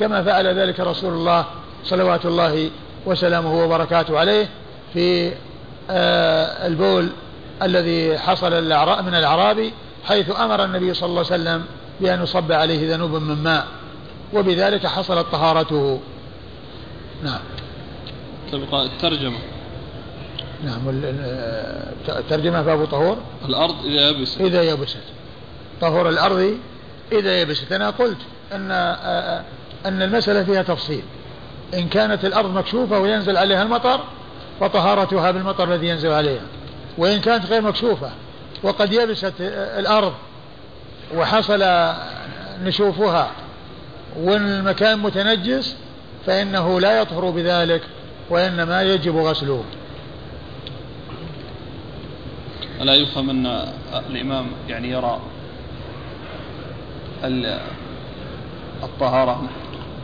[0.00, 1.44] كما فعل ذلك رسول الله
[1.84, 2.70] صلوات الله
[3.06, 4.48] وسلامه وبركاته عليه
[4.94, 5.32] في
[5.90, 7.08] آه، البول
[7.62, 8.64] الذي حصل
[9.02, 9.72] من الأعرابي
[10.04, 11.64] حيث أمر النبي صلى الله عليه وسلم
[12.00, 13.66] بأن يصب عليه ذنوب من ماء
[14.32, 16.00] وبذلك حصلت طهارته.
[17.22, 17.40] نعم.
[18.52, 19.38] تبقى الترجمة.
[20.64, 20.80] نعم
[22.08, 24.40] الترجمة باب طهور؟ الأرض إذا يبست.
[24.40, 25.02] إذا يبست.
[25.80, 26.58] طهور الأرض
[27.12, 27.72] إذا يبست.
[27.72, 28.18] أنا قلت
[28.52, 28.70] أن
[29.86, 31.02] أن المسألة فيها تفصيل.
[31.74, 34.00] إن كانت الأرض مكشوفة وينزل عليها المطر
[34.60, 36.46] فطهارتها بالمطر الذي ينزل عليها.
[36.98, 38.10] وإن كانت غير مكشوفة
[38.62, 39.34] وقد يبست
[39.78, 40.12] الأرض
[41.14, 41.64] وحصل
[42.62, 43.30] نشوفها
[44.16, 45.76] والمكان متنجس
[46.26, 47.82] فإنه لا يطهر بذلك
[48.30, 49.64] وإنما يجب غسله.
[52.80, 53.72] ألا يفهم أن
[54.10, 55.20] الإمام يعني يرى
[58.82, 59.42] الطهارة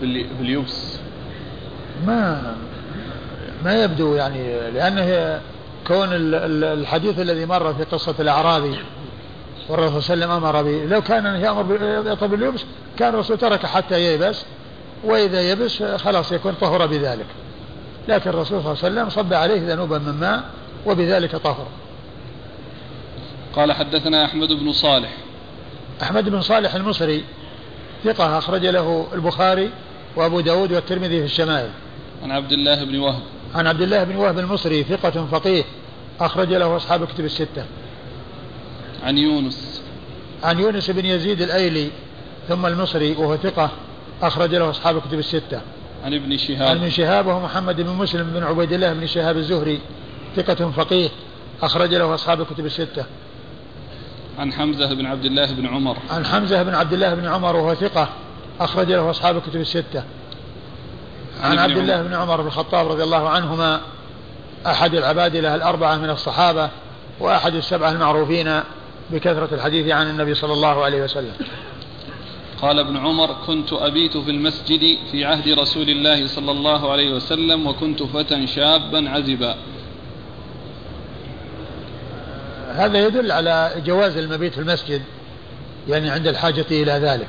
[0.00, 0.98] باليبس؟
[2.06, 2.54] ما
[3.64, 5.40] ما يبدو يعني لأنه
[5.86, 8.78] كون الحديث الذي مر في قصة الأعرابي
[9.68, 11.78] والرسول صلى الله عليه وسلم أمر به لو كان يأمر
[12.12, 12.64] يطلب باليبس
[12.98, 14.44] كان الرسول ترك حتى ييبس.
[15.04, 17.26] وإذا يبس خلاص يكون طهر بذلك.
[18.08, 20.44] لكن الرسول صلى الله عليه وسلم صب عليه ذنوبا من ماء
[20.86, 21.66] وبذلك طهر.
[23.56, 25.10] قال حدثنا أحمد بن صالح.
[26.02, 27.24] أحمد بن صالح المصري
[28.04, 29.70] ثقة أخرج له البخاري
[30.16, 31.70] وأبو داود والترمذي في الشمائل.
[32.22, 33.22] عن عبد الله بن وهب.
[33.54, 35.64] عن عبد الله بن وهب المصري ثقة فقيه
[36.20, 37.64] أخرج له أصحاب كتب الستة.
[39.02, 39.82] عن يونس.
[40.42, 41.90] عن يونس بن يزيد الأيلي
[42.48, 43.70] ثم المصري وهو ثقة
[44.22, 45.60] أخرج له أصحاب كتب الستة.
[46.04, 46.62] عن ابن شهاب.
[46.62, 49.80] عن ابن شهاب وهو محمد بن مسلم بن عبيد الله بن شهاب الزهري
[50.36, 51.08] ثقة فقيه
[51.62, 53.04] أخرج له أصحاب الكتب الستة.
[54.38, 55.96] عن حمزة بن عبد الله بن عمر.
[56.10, 58.08] عن حمزة بن عبد الله بن عمر وهو ثقة
[58.60, 60.04] أخرج له أصحاب الكتب الستة.
[61.42, 63.80] عن عبد الله بن عمر بن الخطاب رضي الله عنهما
[64.66, 66.70] أحد العبادلة الأربعة من الصحابة
[67.20, 68.60] وأحد السبعة المعروفين
[69.10, 71.32] بكثرة الحديث عن النبي صلى الله عليه وسلم.
[72.62, 77.66] قال ابن عمر كنت أبيت في المسجد في عهد رسول الله صلى الله عليه وسلم
[77.66, 79.56] وكنت فتى شابا عزبا.
[82.68, 85.02] هذا يدل على جواز المبيت في المسجد
[85.88, 87.28] يعني عند الحاجة إلى ذلك.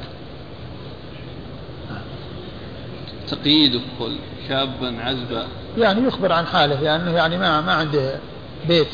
[3.27, 4.17] تقييد قل
[4.49, 5.47] شابا عزبا.
[5.77, 8.19] يعني يخبر عن حاله لأنه يعني ما ما عنده
[8.67, 8.87] بيت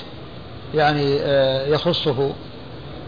[0.76, 2.34] يعني آه، يخصه.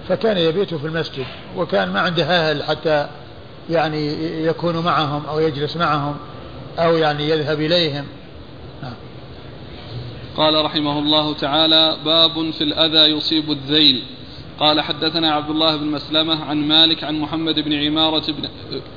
[0.10, 1.26] فكان يبيت في المسجد
[1.58, 3.08] وكان ما عنده أهل حتى
[3.72, 4.08] يعني
[4.46, 6.16] يكون معهم أو يجلس معهم
[6.80, 8.06] أو يعني يذهب إليهم.
[10.38, 14.04] قال رحمه الله تعالى باب في الأذى يصيب الذيل
[14.60, 18.50] قال حدثنا عبد الله بن مسلمة عن مالك عن محمد بن عمارة بن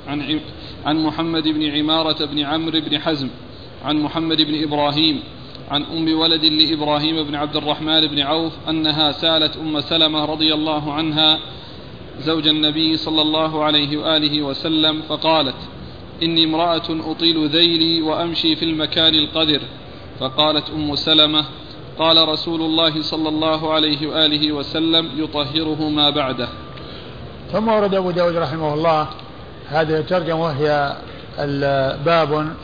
[0.07, 0.41] عن
[0.87, 3.29] عن محمد بن عمارة بن عمرو بن حزم
[3.85, 5.23] عن محمد بن إبراهيم
[5.71, 10.93] عن أم ولد لإبراهيم بن عبد الرحمن بن عوف أنها سالت أم سلمة رضي الله
[10.93, 11.39] عنها
[12.21, 15.57] زوج النبي صلى الله عليه وآله وسلم فقالت
[16.23, 19.61] إني امرأة أطيل ذيلي وأمشي في المكان القذر.
[20.21, 21.45] فقالت أم سلمة
[21.99, 26.49] قال رسول الله صلى الله عليه وآله وسلم يطهره ما بعده.
[27.53, 29.09] ثم ورد أبو داود رحمه الله
[29.69, 30.97] هذه الترجمة وهي
[32.05, 32.55] باب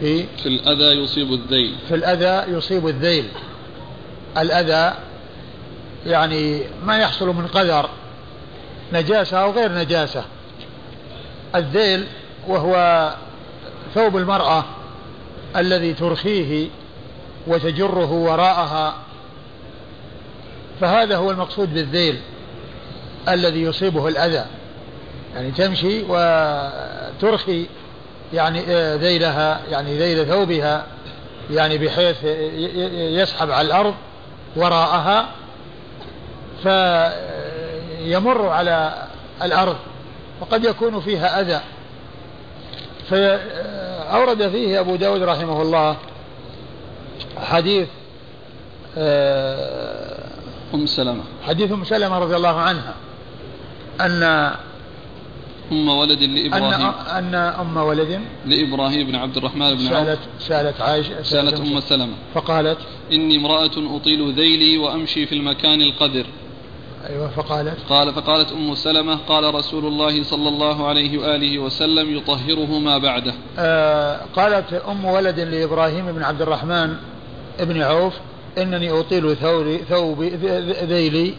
[0.00, 1.74] في في الأذى يصيب الذيل.
[1.88, 3.24] في الأذى يصيب الذيل.
[4.38, 4.94] الأذى
[6.06, 7.88] يعني ما يحصل من قدر
[8.92, 10.24] نجاسة أو غير نجاسة.
[11.54, 12.06] الذيل
[12.48, 13.08] وهو
[13.94, 14.64] ثوب المرأة
[15.56, 16.68] الذي ترخيه
[17.46, 18.94] وتجره وراءها.
[20.80, 22.20] فهذا هو المقصود بالذيل
[23.28, 24.44] الذي يصيبه الأذى.
[25.34, 27.66] يعني تمشي وترخي
[28.32, 30.86] يعني آه، ذيلها يعني ذيل ثوبها
[31.50, 32.24] يعني بحيث
[32.94, 33.94] يسحب على الأرض
[34.56, 35.28] وراءها.
[37.98, 39.06] فيمر على
[39.42, 39.76] الأرض
[40.40, 41.60] وقد يكون فيها أذى.
[43.10, 45.96] فأورد فيه أبو داود رحمه الله
[47.36, 47.88] حديث
[48.98, 50.24] آه،
[50.74, 51.22] أم سلمة.
[51.46, 52.94] حديث أم سلمة رضي الله عنها
[54.00, 54.22] أن
[55.72, 56.86] أم ولد لإبراهيم.
[56.86, 62.14] أن, أن أم ولد لإبراهيم بن عبد الرحمن بن سألت سألت عائشة سألت أم سلمة.
[62.34, 62.78] فقالت
[63.12, 66.26] إني امرأة أطيل ذيلي وأمشي في المكان القدر
[67.06, 72.78] أيوة فقالت؟ قال فقالت أم سلمة قال رسول الله صلى الله عليه وآله وسلم يطهره
[72.78, 73.34] ما بعده.
[73.58, 76.96] آه قالت أم ولد لإبراهيم بن عبد الرحمن
[77.60, 78.14] بن عوف
[78.58, 80.28] إنني أطيل ثوري ثوبي
[80.82, 81.34] ذيلي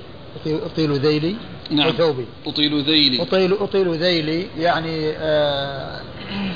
[0.45, 1.35] أطيل ذيلي
[1.71, 1.91] نعم.
[1.91, 2.25] ثوبي.
[2.47, 3.21] أطيل ذيلي.
[3.21, 6.01] أطيل أطيل ذيلي يعني آه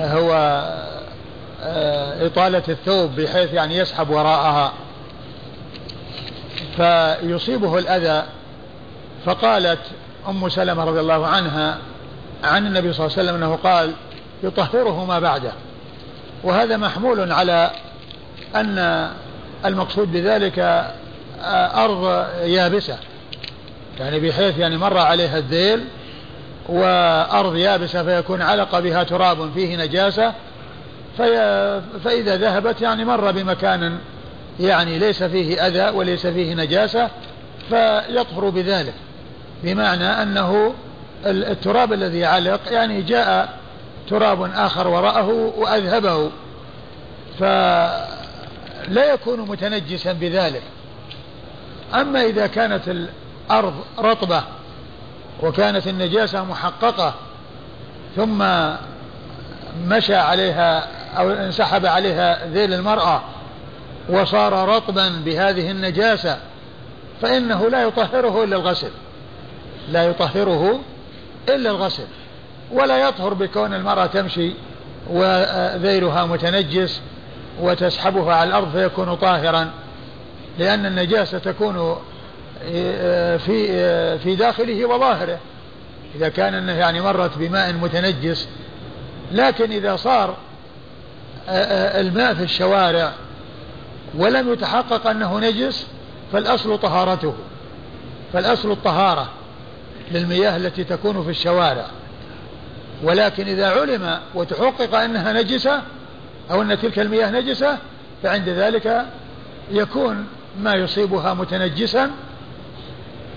[0.02, 0.34] هو
[1.62, 4.74] آه إطالة الثوب بحيث يعني يسحب وراءها.
[6.78, 8.24] فيصيبه الأذى
[9.26, 9.80] فقالت
[10.30, 11.78] أم سلمة رضي الله عنها
[12.44, 13.92] عن النبي صلى الله عليه وسلم أنه قال
[14.44, 15.52] يطهره ما بعده.
[16.44, 17.72] وهذا محمول على
[18.56, 19.10] أن
[19.66, 20.86] المقصود بذلك
[21.76, 22.98] أرض يابسة.
[24.00, 25.86] يعني بحيث يعني مر عليها الذيل
[26.70, 30.34] وأرض يابسة فيكون علق بها تراب فيه نجاسة.
[31.18, 33.98] في فإذا ذهبت يعني مر بمكان
[34.60, 37.10] يعني ليس فيه أذى وليس فيه نجاسة
[37.70, 38.94] فيطهر بذلك.
[39.64, 40.74] بمعنى أنه
[41.26, 43.60] التراب الذي علق يعني جاء
[44.10, 46.32] تراب آخر وراءه وأذهبه.
[47.40, 50.64] فلا يكون متنجسا بذلك.
[51.94, 54.44] أما إذا كانت الأرض رطبة
[55.44, 57.14] وكانت النجاسة محققة
[58.16, 58.46] ثم
[59.88, 63.22] مشى عليها أو انسحب عليها ذيل المرأة
[64.10, 66.38] وصار رطبا بهذه النجاسة
[67.22, 68.92] فإنه لا يطهره إلا الغسل.
[69.92, 70.80] لا يطهره
[71.50, 72.06] إلا الغسل
[72.72, 74.54] ولا يطهر بكون المرأة تمشي
[75.10, 77.02] وذيلها متنجس
[77.62, 79.72] وتسحبها على الأرض فيكون طاهرا
[80.60, 81.98] لأن النجاسة تكون
[83.38, 85.38] في في داخله وظاهره.
[86.16, 88.48] إذا كان أنه يعني مرت بماء متنجس
[89.32, 90.36] لكن إذا صار
[92.00, 93.12] الماء في الشوارع
[94.18, 95.88] ولم يتحقق أنه نجس
[96.34, 97.34] فالأصل طهارته
[98.34, 99.30] فالأصل الطهارة.
[100.14, 101.86] للمياه التي تكون في الشوارع.
[103.04, 105.82] ولكن إذا علم وتحقق أنها نجسة
[106.52, 107.78] أو أن تلك المياه نجسة
[108.24, 109.06] فعند ذلك
[109.72, 110.28] يكون
[110.60, 112.12] ما يصيبها متنجسا.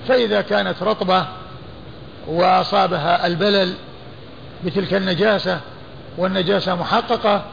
[0.08, 1.26] فإذا كانت رطبة
[2.26, 3.74] وأصابها البلل
[4.64, 5.60] بتلك النجاسة
[6.18, 7.44] والنجاسة محققة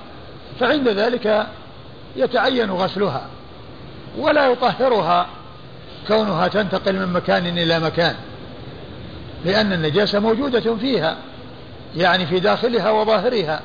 [0.59, 1.47] فعند ذلك
[2.15, 3.25] يتعين غسلها
[4.17, 5.27] ولا يطهرها
[6.07, 8.15] كونها تنتقل من مكان إلى مكان.
[9.45, 11.17] لأن النجاسة موجودة فيها
[11.95, 13.61] يعني في داخلها وظاهرها.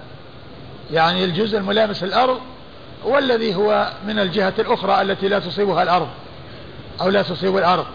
[0.93, 2.39] يعني الجزء الملامس الأرض
[3.05, 6.09] والذي هو من الجهة الأخرى التي لا تصيبها الأرض
[7.01, 7.87] أو لا تصيب الأرض.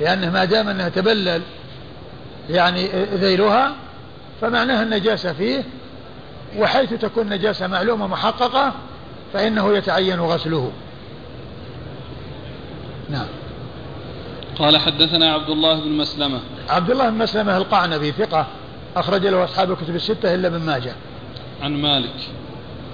[0.00, 1.42] لأنه ما دام أنها تبلل
[2.50, 3.72] يعني ذيلها
[4.40, 5.64] فمعناها النجاسة فيه
[6.58, 8.72] وحيث تكون نجاسة معلومة محققة
[9.32, 10.72] فإنه يتعين غسله.
[13.10, 13.26] نعم.
[14.62, 16.40] قال حدثنا عبد الله بن مسلمة.
[16.68, 18.46] عبد الله بن مسلمة القعنبي ثقة
[18.96, 20.92] أخرج له أصحاب الكتب الستة إلا ابن ماجه.
[21.62, 22.14] عن مالك.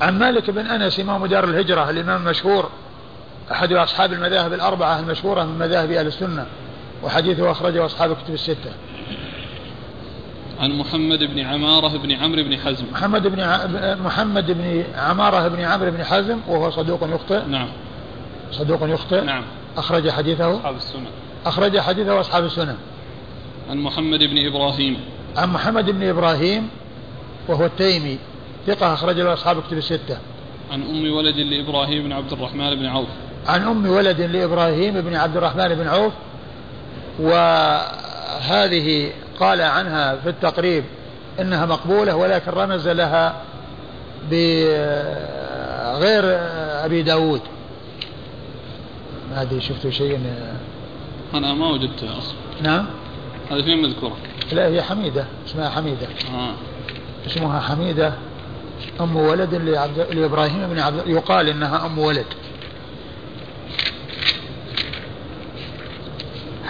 [0.00, 2.70] عن مالك بن أنس إمام دار الهجرة الإمام المشهور
[3.52, 6.46] أحد أصحاب المذاهب الأربعة المشهورة من مذاهب أهل السنة
[7.02, 8.72] وحديثه أخرجه أصحاب الكتب الستة.
[10.61, 12.85] عن محمد بن عمارة بن عمرو بن حزم.
[12.92, 13.66] محمد بن ع...
[13.94, 17.44] محمد بن عمارة بن عمرو بن حزم وهو صدوق يخطئ.
[17.48, 17.68] نعم.
[18.52, 19.24] صدوق يخطئ.
[19.24, 19.42] نعم.
[19.76, 20.54] أخرج حديثه.
[20.54, 21.09] أصحاب السنة.
[21.46, 22.77] أخرج حديثه أصحاب السنة
[23.70, 24.96] عن محمد بن إبراهيم.
[25.37, 26.68] عن محمد بن إبراهيم
[27.48, 28.18] وهو التيمي
[28.66, 30.18] ثقة أخرج له أصحاب الكتب الستة.
[30.72, 33.09] عن أم ولد لإبراهيم بن عبد الرحمن بن عوف.
[33.46, 36.12] عن أم ولد لإبراهيم بن عبد الرحمن بن عوف
[37.20, 40.85] وهذه قال عنها في التقريب
[41.40, 43.35] إنها مقبولة ولكن رمز لها
[44.31, 46.22] بغير
[46.85, 47.40] أبي داود.
[49.31, 50.20] ما أدري شفتوا شيء
[51.35, 52.87] أنا ما وجدتها أصلا نعم.
[53.51, 54.17] هذه فين مذكورة؟
[54.53, 55.27] لا هي حميدة.
[55.47, 56.07] اسمها حميدة.
[56.35, 56.55] آه.
[57.27, 58.12] اسمها حميدة.
[59.01, 62.27] أم ولد لعبد لإبراهيم بن عبد يقال إنها أم ولد.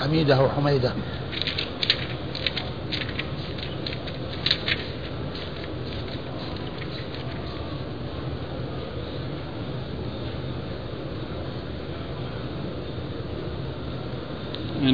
[0.01, 0.93] حميدة أو حميدة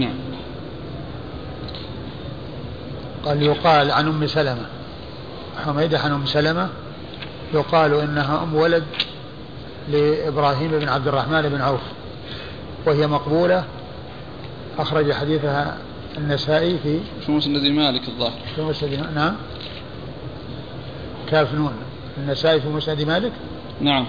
[0.00, 0.14] نعم.
[3.24, 4.66] قال يقال عن أم سلمة
[5.64, 6.68] حميدة عن أم سلمة
[7.54, 8.84] يقال إنها أم ولد
[9.88, 11.80] لإبراهيم بن عبد الرحمن بن عوف
[12.86, 13.64] وهي مقبولة.
[14.78, 15.78] أخرج حديثها
[16.18, 18.38] النسائي في في مسند مالك الظاهر.
[18.56, 19.34] في مسند نعم.
[21.30, 21.72] كاف نون.
[22.18, 23.32] النسائي في مسند مالك؟
[23.80, 24.06] نعم.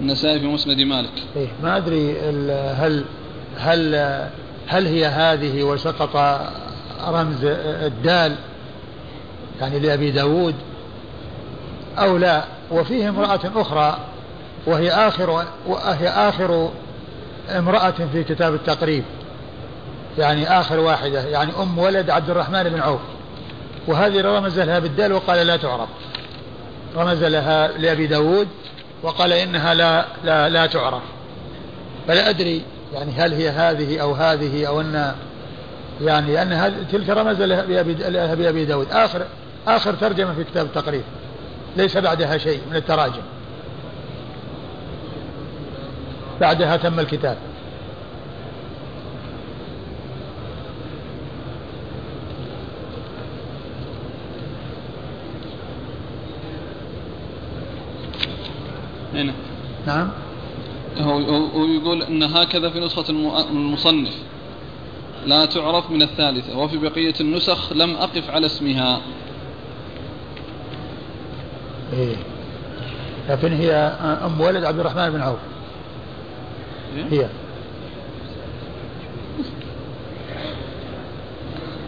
[0.00, 1.12] النسائي في مسند مالك.
[1.36, 2.20] إيه ما أدري
[2.72, 3.04] هل
[3.58, 3.94] هل
[4.68, 6.16] هل هي هذه وسقط
[7.08, 8.36] رمز الدال
[9.60, 10.54] يعني لأبي داود
[11.98, 13.98] أو لا؟ وفيه امرأة أخرى
[14.66, 16.70] وهي آخر وهي آخر
[17.50, 19.04] امرأة في كتاب التقريب
[20.18, 23.00] يعني آخر واحدة يعني أم ولد عبد الرحمن بن عوف.
[23.86, 25.88] وهذه رمز لها بالدال وقال لا تعرف.
[26.96, 28.48] رمز لها لأبي داود
[29.02, 31.02] وقال إنها لا لا لا تعرف.
[32.08, 32.62] فلا أدري
[32.94, 35.14] يعني هل هي هذه أو هذه أو أن
[36.00, 38.86] يعني هذه تلك رمز لها بأبي داود.
[38.90, 39.22] آخر
[39.66, 41.02] آخر ترجمة في كتاب التقريب
[41.76, 43.22] ليس بعدها شيء من التراجم.
[46.40, 47.36] بعدها تم الكتاب.
[59.14, 59.32] هنا.
[59.86, 60.10] نعم.
[61.00, 64.14] هو هو يقول إن هكذا في نسخة الم- المصنف.
[65.26, 69.00] لا تعرف من الثالثة وفي بقية النسخ لم أقف على اسمها.
[71.92, 72.16] إيه.
[73.28, 73.72] لكن هي
[74.24, 75.38] أم ولد عبد الرحمن بن عوف.
[77.10, 77.28] هي.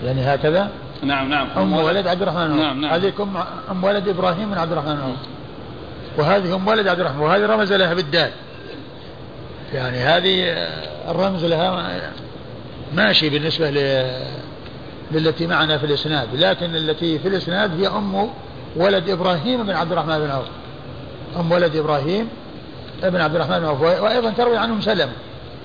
[0.05, 0.71] يعني هكذا؟
[1.03, 1.47] نعم نعم.
[1.57, 2.07] أم ولد.
[2.07, 2.61] عبد الرحمن بن عوف.
[2.63, 2.93] نعم نعم.
[2.93, 3.37] هذه أم
[3.71, 5.17] أم ولد إبراهيم بن عبد الرحمن بن عوف.
[6.19, 8.31] وهذه أم ولد عبد الرحمن وهذه رمز لها بالدال.
[9.75, 10.45] يعني هذه
[11.11, 11.91] الرمز لها
[12.95, 13.71] ماشي بالنسبة
[15.13, 18.29] للتي معنا في الإسناد لكن التي في الإسناد هي أم
[18.77, 20.47] ولد إبراهيم بن عبد الرحمن بن عوف.
[21.41, 22.29] أم ولد إبراهيم
[23.03, 25.13] ابن عبد الرحمن بن عوف وأيضا تروي عن أم سلمة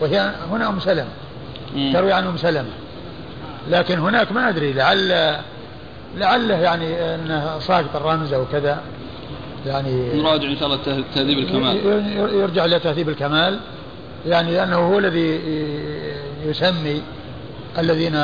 [0.01, 1.09] وهي هنا أم سلمة.
[1.93, 2.69] تروي عن أم سلمة.
[3.69, 5.35] لكن هناك ما أدري لعل
[6.17, 8.81] لعله يعني أنه ساقط الرمز أو كذا
[9.65, 10.79] يعني نراجع إن شاء الله
[11.15, 11.85] تهذيب الكمال.
[12.33, 13.59] يرجع إلى تهذيب الكمال.
[14.26, 15.41] يعني لأنه هو الذي
[16.45, 17.01] يسمي
[17.78, 18.15] الذين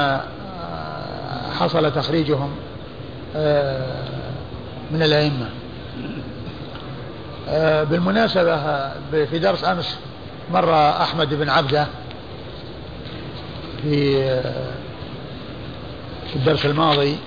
[1.59, 2.51] حصل تخريجهم
[3.35, 4.03] آه،
[4.91, 5.49] من الأئمة.
[7.49, 8.57] آه، بالمناسبة
[9.11, 9.97] في درس أمس
[10.51, 11.87] مر أحمد بن عبده
[13.81, 14.71] في آه،
[16.29, 17.17] في الدرس الماضي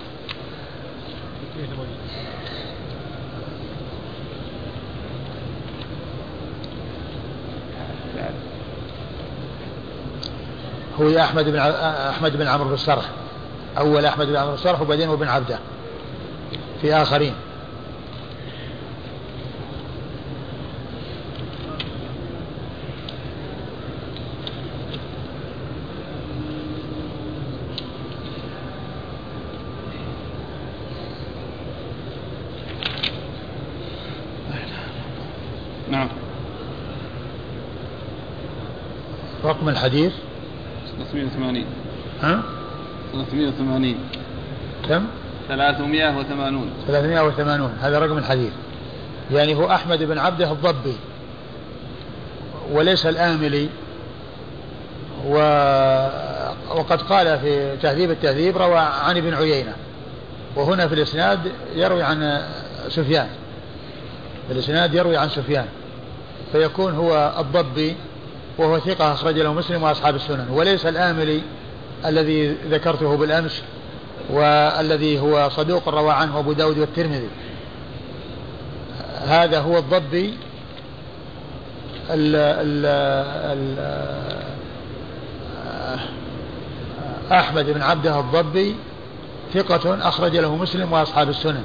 [11.01, 13.05] هو أحمد بن أحمد بن عمرو بن السرح
[13.79, 15.59] أول أحمد بن عمرو بن السرح وبعدين ابن عبده.
[16.83, 17.35] في آخرين.
[35.91, 36.09] نعم.
[39.45, 40.13] رقم الحديث.
[40.99, 41.65] 380
[42.23, 42.43] ها؟
[43.13, 43.97] 380
[44.89, 45.07] كم؟
[45.49, 48.53] 380 380 هذا رقم الحديث.
[49.33, 50.97] يعني هو أحمد بن عبده الضبي
[52.73, 53.69] وليس الآملي
[55.27, 55.37] و...
[56.71, 59.73] وقد قال في تهذيب التهذيب روى عن ابن عيينة.
[60.57, 62.43] وهنا في الإسناد يروي عن
[62.89, 63.29] سفيان.
[64.47, 65.67] في الإسناد يروي عن سفيان.
[66.53, 67.97] فيكون هو الضبي
[68.59, 70.47] وهو ثقة أخرج له مسلم وأصحاب السنن.
[70.51, 71.43] وليس الآملي
[72.07, 73.63] الذي ذكرته بالأمس
[74.31, 77.29] والذي هو صدوق روى عنه أبو داود والترمذي.
[79.27, 80.35] هذا هو الضبي
[82.11, 82.87] ال ال
[83.53, 83.79] ال
[87.33, 88.75] أحمد بن عبده الضبي
[89.55, 91.65] ثقة أخرج له مسلم وأصحاب السنن.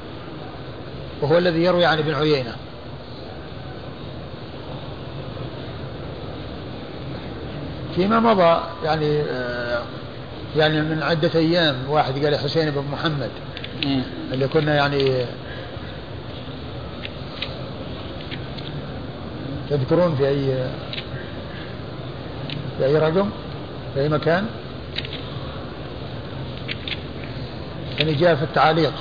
[1.22, 2.56] وهو الذي يروي عن ابن عيينة.
[8.00, 9.82] فيما مضى يعني آه،
[10.58, 11.76] يعني من عدة أيام.
[11.90, 13.30] واحد قال حسين بن محمد
[14.32, 15.26] اللي كنا يعني
[19.70, 20.70] تذكرون في أي
[22.78, 23.30] في أي رقم
[23.94, 24.46] في أي مكان.
[28.00, 28.94] يعني جاء في التعاليق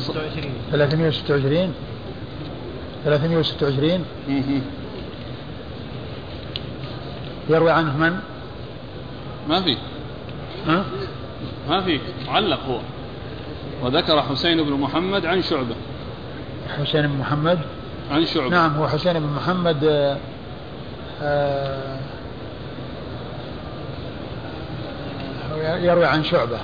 [0.00, 1.72] 326 326
[3.04, 4.04] 326
[7.48, 8.18] يروي عنه من؟
[9.48, 9.76] ما في.
[10.66, 10.84] ها؟
[11.68, 12.00] ما في.
[12.26, 12.80] معلق هو.
[13.82, 15.74] وذكر حسين بن محمد عن شعبة.
[16.78, 17.58] حسين بن محمد؟
[18.10, 18.48] عن شعبة.
[18.48, 20.16] نعم هو حسين بن محمد آه،
[21.22, 21.98] آه،
[25.78, 26.58] يروي عن شعبة.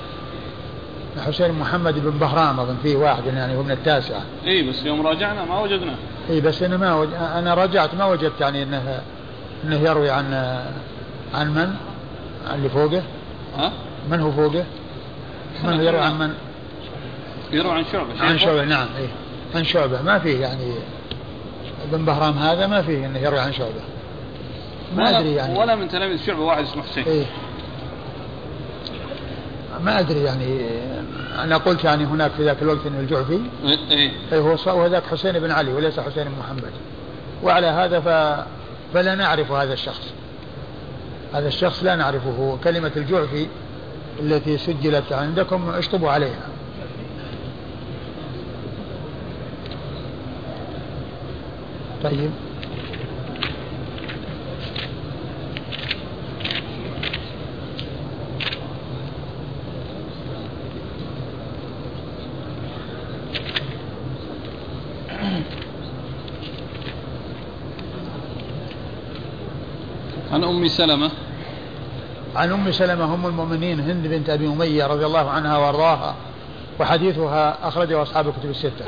[1.19, 4.21] حسين محمد بن بهرام أظن فيه واحد يعني هو من التاسعة.
[4.45, 5.95] إي بس يوم راجعنا ما وجدنا.
[6.29, 7.09] إي بس أنا ما وج...
[7.13, 9.01] أنا راجعت ما وجدت يعني إنه
[9.63, 10.33] إنه يروي عن
[11.33, 11.75] عن من؟
[12.47, 13.03] عن اللي فوقه؟
[13.57, 13.71] ها؟
[14.11, 14.65] من هو فوقه؟
[15.63, 16.33] من هو يروي عن من؟
[17.51, 19.07] يروي عن شعبة عن شعبة نعم إي
[19.55, 20.73] عن شعبة ما فيه يعني
[21.91, 23.81] ابن بهرام هذا ما فيه إنه يروي عن شعبة.
[24.95, 27.03] ما أدري يعني ولا من تلاميذ شعبة واحد اسمه حسين.
[27.03, 27.25] إيه
[29.83, 30.69] ما أدري يعني
[31.39, 33.39] أنا قلت يعني هناك في ذاك الوقت انه الجعفي
[33.91, 34.11] إيه.
[34.33, 36.71] أي هو وهذاك حسين بن علي وليس حسين بن محمد.
[37.43, 38.07] وعلى هذا ف...
[38.93, 40.13] فلا نعرف هذا الشخص.
[41.33, 42.57] هذا الشخص لا نعرفه.
[42.63, 43.47] كلمة الجعفي
[44.19, 46.47] التي سجلت عندكم اشطبوا عليها.
[52.03, 52.31] طيب
[70.31, 71.11] عن أم سلمة؟
[72.35, 76.15] عن أم سلمة أم المؤمنين هند بنت أبي أمية رضي الله عنها وأرضاها
[76.79, 78.85] وحديثها أخرجه أصحاب الكتب الستة.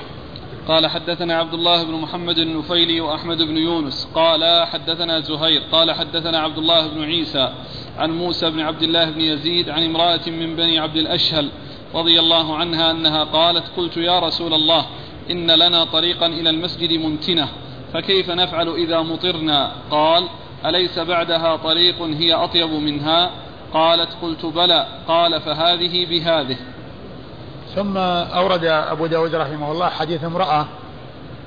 [0.68, 4.08] قال حدثنا عبد الله بن محمد النفيلي وأحمد بن يونس.
[4.16, 5.62] قال حدثنا زهير.
[5.72, 7.54] قال حدثنا عبد الله بن عيسى
[7.98, 11.50] عن موسى بن عبد الله بن يزيد عن امرأة من بني عبد الأشهل
[11.96, 14.86] رضي الله عنها أنها قالت قلت يا رسول الله
[15.32, 17.48] إن لنا طريقا إلى المسجد منتنة
[17.94, 20.24] فكيف نفعل إذا مطرنا؟ قال
[20.66, 23.30] أليس بعدها طريق هي أطيب منها؟
[23.74, 24.88] قالت قلت بلى.
[25.08, 26.58] قال فهذه بهذه.
[27.76, 30.66] ثم أورد أبو داود رحمه الله حديث امرأة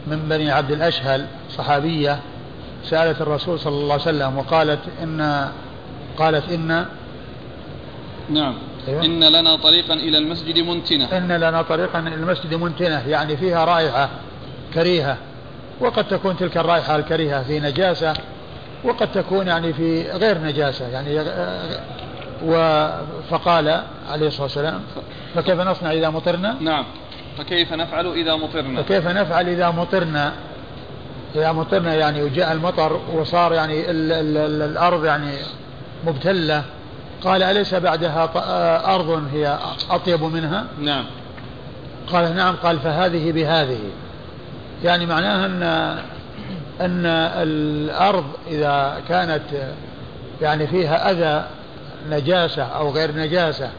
[0.06, 2.18] من بني عبد الأشهل صحابية
[2.84, 5.48] سألت الرسول صلى الله عليه وسلم وقالت إن
[6.18, 6.86] قالت إن
[8.30, 8.54] نعم.
[8.88, 9.04] أيوة.
[9.04, 11.04] إن لنا طريقا إلى المسجد منتنة.
[11.04, 14.08] إن لنا طريقا إلى المسجد منتنة يعني فيها رائحة
[14.74, 15.16] كريهة
[15.80, 18.14] وقد تكون تلك الرائحة الكريهة في نجاسة
[18.84, 21.20] وقد تكون يعني في غير نجاسة يعني
[22.44, 22.86] و
[23.30, 24.80] فقال عليه الصلاة والسلام
[25.34, 26.84] فكيف نصنع إذا مطرنا؟ نعم.
[27.38, 30.32] فكيف نفعل إذا مطرنا؟ فكيف نفعل إذا مطرنا؟
[31.34, 35.32] إذا مطرنا يعني وجاء المطر وصار يعني ال ال ال الأرض يعني
[36.06, 36.64] مبتلة.
[37.24, 38.30] قال أليس بعدها
[38.94, 39.58] أرض هي
[39.90, 41.04] أطيب منها؟ نعم.
[42.06, 42.56] قال نعم.
[42.56, 43.80] قال فهذه بهذه.
[44.84, 45.98] يعني معناها أن
[46.80, 47.06] أن
[47.42, 49.42] الأرض إذا كانت
[50.42, 51.44] يعني فيها أذى
[52.10, 53.70] نجاسة أو غير نجاسة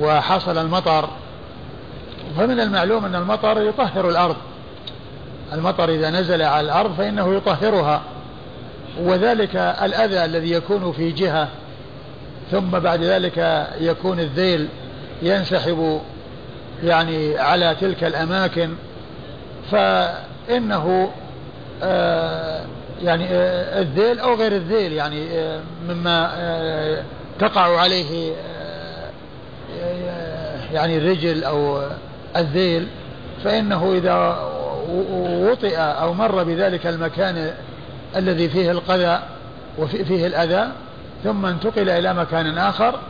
[0.00, 1.08] وحصل المطر
[2.36, 4.36] فمن المعلوم أن المطر يطهر الأرض.
[5.52, 8.02] المطر إذا نزل على الأرض فإنه يطهرها.
[9.00, 11.48] وذلك الأذى الذي يكون في جهة
[12.50, 14.68] ثم بعد ذلك يكون الذيل
[15.22, 16.00] ينسحب
[16.84, 18.70] يعني على تلك الأماكن.
[19.70, 21.10] فإنه
[23.02, 27.02] يعني آه الذيل أو غير الذيل يعني آه مما آه،
[27.38, 28.32] تقع عليه
[30.72, 31.80] يعني الرجل أو
[32.36, 32.86] الذيل
[33.44, 34.38] فإنه إذا
[35.50, 37.50] وطئ أو مر بذلك المكان
[38.16, 39.20] الذي فيه القذى
[39.78, 40.68] وفيه الأذى
[41.24, 43.00] ثم انتقل إلى مكان آخر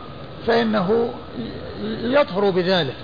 [0.46, 1.10] فإنه
[2.02, 2.94] يطهر بذلك.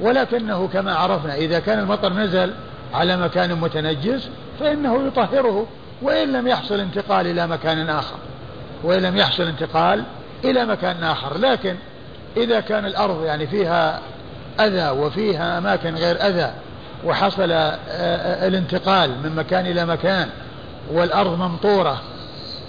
[0.00, 2.52] ولكنه كما عرفنا إذا كان المطر نزل
[2.94, 4.28] على مكان متنجس
[4.60, 5.66] فإنه يطهره
[6.02, 8.16] وإن لم يحصل انتقال إلى مكان آخر.
[8.82, 10.04] وإن لم يحصل انتقال
[10.44, 11.38] إلى مكان آخر.
[11.38, 11.76] لكن
[12.36, 14.00] إذا كان الأرض يعني فيها
[14.60, 16.52] أذى وفيها أماكن غير أذى
[17.04, 20.28] وحصل آه، آه، الانتقال من مكان إلى مكان
[20.92, 22.00] والأرض ممطورة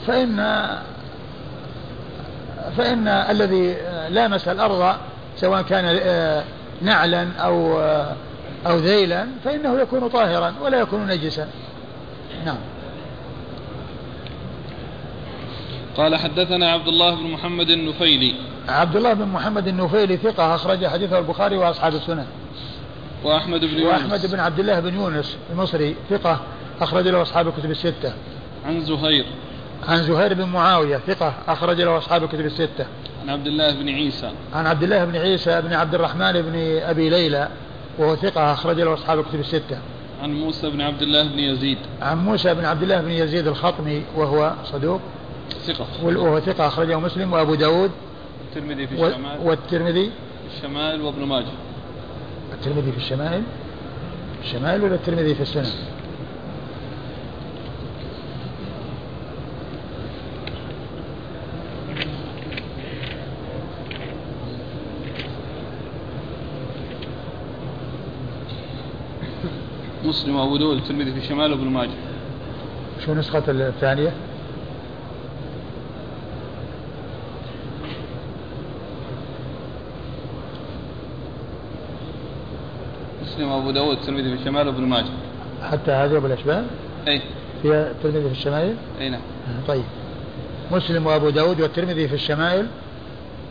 [0.07, 0.67] فإن
[2.77, 3.77] فإن الذي
[4.09, 4.95] لامس الأرض
[5.37, 6.43] سواء كان آه،
[6.81, 7.81] نعلا أو
[8.67, 11.47] أو ذيلا فإنه يكون طاهرا ولا يكون نجسا.
[12.45, 12.57] نعم.
[15.97, 18.35] قال حدثنا عبد الله بن محمد النفيلي.
[18.67, 22.25] عبد الله بن محمد النفيلي ثقة أخرج حديثه البخاري وأصحاب السنن
[23.23, 23.85] وأحمد بن يونس.
[23.85, 26.39] وأحمد بن عبد الله بن يونس المصري ثقة
[26.81, 28.13] أخرج له أصحاب الكتب الستة.
[28.65, 29.25] عن زهير.
[29.87, 32.85] عن زهير بن معاوية ثقة أخرج له أصحاب الكتب الستة.
[33.21, 34.31] عن عبد الله بن عيسى.
[34.53, 37.49] عن عبد الله بن عيسى بن عبد الرحمن بن أبي ليلى
[37.99, 39.77] وهو ثقة أخرج له أصحاب الكتب الستة.
[40.23, 41.77] عن موسى بن عبد الله بن يزيد.
[42.01, 45.01] عن موسى بن عبد الله بن يزيد الخطمي وهو صدوق.
[45.65, 45.85] ثقة.
[46.03, 47.91] وهو ثقة أخرجه مسلم وأبو داود.
[48.47, 49.39] الترمذي في الشمال.
[49.43, 50.11] والترمذي.
[50.49, 51.45] في الشمال وابن ماجه.
[52.53, 53.43] الترمذي في الشمائل
[54.43, 55.71] الشمائل ولا الترمذي في السنن
[70.13, 71.89] مسلم وأبو داود الترمذي في الشمال وابن ماجه.
[73.05, 74.13] شو نسخة الثانية؟
[83.21, 85.05] مسلم وأبو داود الترمذي في الشمال وابن ماجه.
[85.71, 86.65] حتى هذه بالاشبال؟
[87.07, 87.21] أي.
[87.61, 89.21] فيها الترمذي في الشمائل؟ أي نعم.
[89.67, 89.83] طيب.
[90.71, 92.67] مسلم وأبو داود والترمذي في الشمائل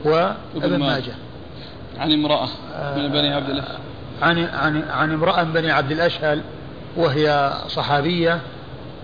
[0.05, 1.13] وابن ماجه.
[1.99, 2.49] عن امرأة
[2.97, 3.65] من بني عبد الله
[4.23, 6.43] عن عن عن امرأة من بني عبد الأشهل
[6.97, 8.41] وهي صحابية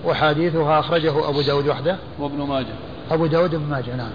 [0.05, 1.97] وحديثها أخرجه أبو داود وحده.
[2.19, 2.75] وابن ماجه.
[3.11, 4.11] أبو داود بن ماجه نعم.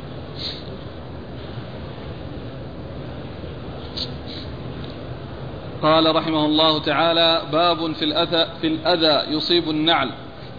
[5.81, 10.09] قال رحمه الله تعالى باب في الأذى في الأذى يصيب النعل.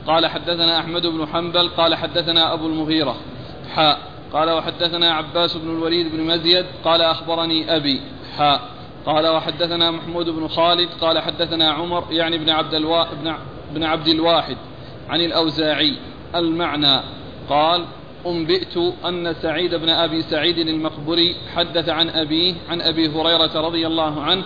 [0.07, 3.17] قال حدثنا أحمد بن حنبل قال حدثنا أبو المغيرة.
[3.75, 3.99] حاء.
[4.33, 8.01] قال وحدثنا عباس بن الوليد بن مزيد قال أخبرني أبي.
[8.39, 8.74] حاء.
[9.07, 13.05] قال وحدثنا محمود بن خالد قال حدثنا عمر يعني بن عبد الوا...
[13.15, 13.35] بن...
[13.75, 14.57] بن عبد الواحد
[15.09, 15.97] عن الأوزاعي
[16.35, 17.01] المعنى
[17.51, 17.85] قال
[18.27, 18.77] أنبئت
[19.09, 24.43] أن سعيد بن أبي سعيد المقبري حدث عن أبيه عن أبي هريرة رضي الله عنه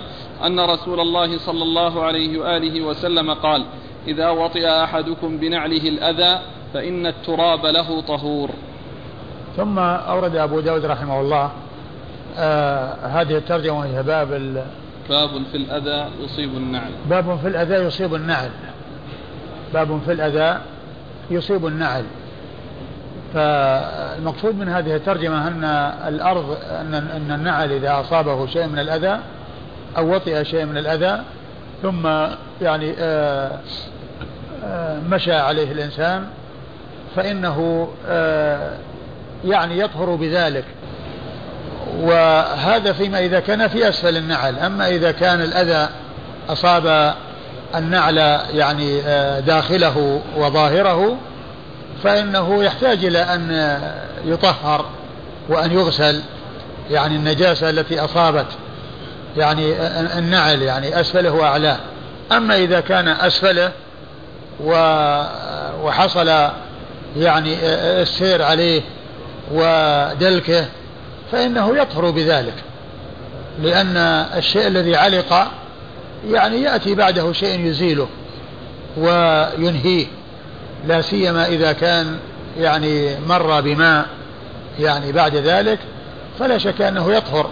[0.47, 3.65] أن رسول الله صلى الله عليه وآله وسلم قال
[4.09, 6.41] إذا وطئ أحدكم بنعله الأذى
[6.75, 8.51] فإن التراب له طهور.
[9.57, 11.51] ثم أورد أبو داود رحمه الله
[12.39, 14.65] آه هذه الترجمة وهي باب ال...
[15.09, 16.91] باب في الأذى يصيب النعل.
[17.11, 18.51] باب في الأذى يصيب النعل.
[19.75, 20.61] باب في الأذى
[21.31, 22.05] يصيب النعل.
[23.35, 25.65] فالمقصود من هذه الترجمة أن
[26.09, 29.19] الأرض أن أن النعل إذا أصابه شيء من الأذى
[29.97, 31.23] أو وطئ شيء من الأذى
[31.83, 32.07] ثم
[32.63, 33.59] يعني آه،
[34.65, 36.27] آه، مشى عليه الإنسان
[37.17, 38.73] فإنه آه،
[39.45, 40.65] يعني يطهر بذلك.
[42.01, 44.59] وهذا فيما إذا كان في أسفل النعل.
[44.59, 45.89] أما إذا كان الأذى
[46.49, 47.15] أصاب
[47.75, 48.19] النعل
[48.55, 49.01] يعني
[49.41, 51.17] داخله وظاهره
[52.05, 53.79] فإنه يحتاج إلى أن
[54.25, 54.87] يطهر
[55.49, 56.23] وأن يغسل.
[56.91, 58.47] يعني النجاسة التي أصابت
[59.37, 59.73] يعني
[60.19, 61.77] النعل يعني أسفله وأعلاه
[62.33, 63.73] أما إذا كان أسفله
[65.83, 66.29] وحصل
[67.17, 67.57] يعني
[68.03, 68.83] السير عليه
[69.53, 70.65] ودلكه
[71.33, 72.55] فإنه يطهر بذلك
[73.63, 73.97] لأن
[74.37, 75.51] الشيء الذي علق
[76.31, 78.09] يعني يأتي بعده شيء يزيله
[78.97, 80.07] وينهيه
[80.87, 82.19] لا سيما إذا كان
[82.59, 84.07] يعني مر بماء
[84.81, 85.79] يعني بعد ذلك
[86.39, 87.51] فلا شك أنه يطهر.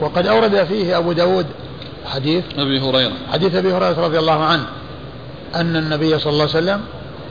[0.00, 1.46] وقد أورد فيه أبو داود
[2.06, 3.12] حديث أبي هريرة.
[3.32, 4.66] حديث أبي هريرة رضي الله عنه
[5.54, 6.80] أن النبي صلى الله عليه وسلم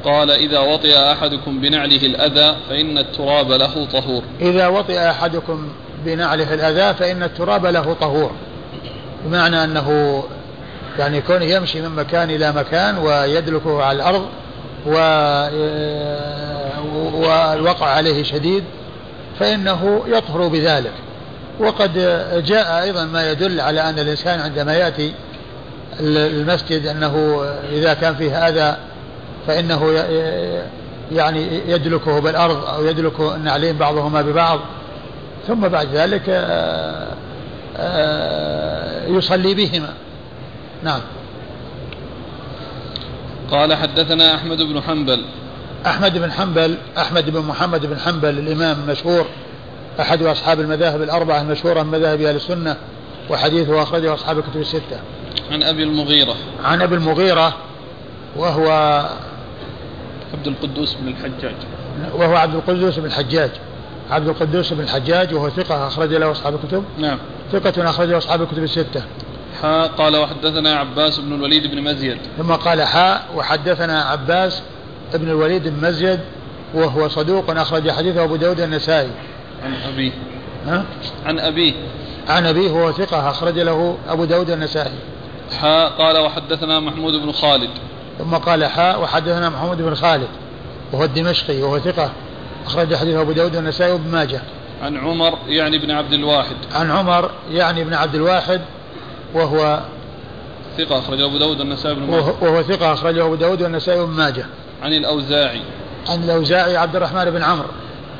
[0.05, 4.23] قال إذا وطئ أحدكم بنعله الأذى فإن التراب له طهور.
[4.41, 5.69] إذا وطئ أحدكم
[6.05, 8.31] بنعله الأذى فإن التراب له طهور.
[9.25, 10.23] بمعنى أنه
[10.99, 14.25] يعني كونه يمشي من مكان إلى مكان ويدلكه على الأرض
[17.13, 18.63] والوقع عليه شديد
[19.39, 20.93] فإنه يطهر بذلك.
[21.59, 21.93] وقد
[22.45, 25.13] جاء أيضا ما يدل على أن الإنسان عندما يأتي
[25.99, 28.77] المسجد أنه إذا كان فيه أذى
[29.47, 29.91] فإنه
[31.11, 34.59] يعني يدلكه بالأرض أو يدلك النعلين بعضهما ببعض
[35.47, 37.07] ثم بعد ذلك آه،
[37.77, 39.93] آه، يصلي بهما
[40.83, 41.01] نعم
[43.51, 45.25] قال حدثنا أحمد بن حنبل
[45.85, 49.25] أحمد بن حنبل أحمد بن محمد بن حنبل الإمام المشهور
[49.99, 52.75] أحد أصحاب المذاهب الأربعة المشهورة من مذاهب أهل السنة
[53.29, 54.99] وحديثه أخرجه أصحاب الكتب الستة.
[55.51, 56.35] عن أبي المغيرة.
[56.63, 57.53] عن أبي المغيرة
[58.35, 59.01] وهو
[60.33, 61.55] عبد القدوس بن الحجاج.
[62.13, 63.51] وهو عبد القدوس بن الحجاج.
[64.11, 66.83] عبد القدوس بن الحجاج وهو ثقة أخرج له أصحاب الكتب.
[66.97, 67.17] نعم.
[67.51, 69.03] ثقة أخرجه أصحاب الكتب الستة.
[69.61, 72.17] حاء قال وحدثنا عباس بن الوليد بن مزيد.
[72.37, 74.61] ثم قال حاء وحدثنا عباس
[75.13, 76.19] بن الوليد بن مزيد
[76.73, 79.11] وهو صدوق أخرج حديثه أبو داود النسائي.
[79.63, 80.11] عن أبيه
[80.67, 80.85] ها؟
[81.25, 81.73] عن أبيه
[82.29, 84.91] عن أبيه هو ثقة أخرج له أبو داود النسائي
[85.61, 87.69] حاء قال وحدثنا محمود بن خالد
[88.21, 90.27] ثم قال حاء وحدثنا محمود بن خالد
[90.93, 92.11] وهو الدمشقي وهو ثقة
[92.65, 94.41] أخرج حديثه أبو داود النسائي وابن ماجه.
[94.83, 96.55] عن عمر يعني بن عبد الواحد.
[96.75, 98.61] عن عمر يعني بن عبد الواحد
[99.33, 99.79] وهو
[100.77, 102.33] ثقة أخرجه أبو داود النسائي بن ماجه.
[102.41, 104.45] وهو ثقة أخرجه أبو داود النسائي وابن ماجه.
[104.83, 105.61] عن الأوزاعي.
[106.09, 107.69] عن الأوزاعي عبد الرحمن بن عمرو.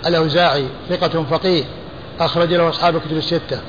[0.08, 1.64] الأوزاعي ثقة فقيه
[2.20, 3.60] أخرج له أصحاب الكتب الستة.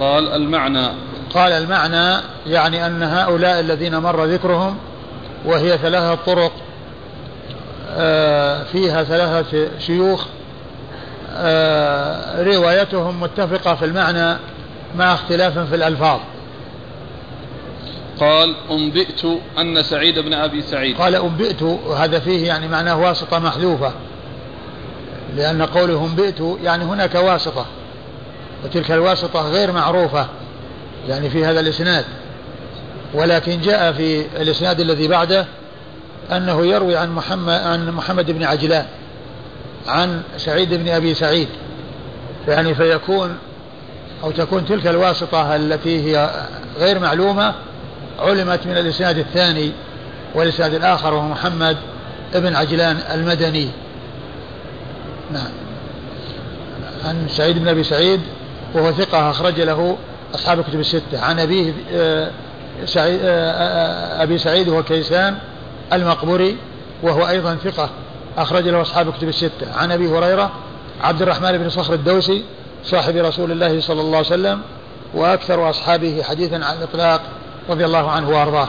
[0.00, 0.86] قال المعنى.
[1.34, 4.76] قال المعنى يعني أن هؤلاء الذين مر ذكرهم
[5.46, 6.52] وهي ثلاثة طرق
[7.90, 10.26] آه، فيها ثلاثة شيوخ
[11.36, 14.38] آه، روايتهم متفقة في المعنى
[14.96, 16.20] مع اختلاف في الألفاظ.
[18.20, 19.24] قال أنبئت
[19.58, 20.96] أن سعيد بن أبي سعيد.
[20.96, 23.92] قال أنبئت وهذا فيه يعني معناه واسطة محذوفة
[25.36, 27.66] لأن قولهم بئت يعني هناك واسطة
[28.64, 30.26] وتلك الواسطة غير معروفة
[31.08, 32.04] يعني في هذا الإسناد.
[33.14, 35.46] ولكن جاء في الإسناد الذي بعده
[36.32, 38.86] أنه يروي عن محمد عن محمد بن عجلان
[39.88, 41.48] عن سعيد بن أبي سعيد.
[42.48, 43.38] يعني فيكون
[44.24, 46.30] أو تكون تلك الواسطة التي هي
[46.78, 47.54] غير معلومة
[48.18, 49.72] علمت من الإسناد الثاني
[50.34, 51.76] والإسناد الآخر وهو محمد
[52.34, 53.68] ابن عجلان المدني.
[55.32, 55.50] نعم.
[57.04, 58.20] عن سعيد بن أبي سعيد
[58.74, 59.96] وهو ثقة أخرج له
[60.34, 61.20] أصحاب الكتب الستة.
[61.20, 62.30] عن أبيه آه،
[62.84, 65.38] سعيد آه، آه، أبي سعيد وهو كيسان
[65.92, 66.56] المقبري
[67.02, 67.90] وهو أيضا ثقة
[68.38, 69.72] أخرج له أصحاب الكتب الستة.
[69.76, 70.50] عن أبي هريرة
[71.00, 72.44] عبد الرحمن بن صخر الدوسي
[72.84, 74.60] صاحب رسول الله صلى الله عليه وسلم
[75.14, 77.20] وأكثر أصحابه حديثا عن الإطلاق
[77.70, 78.68] رضي الله عنه وأرضاه.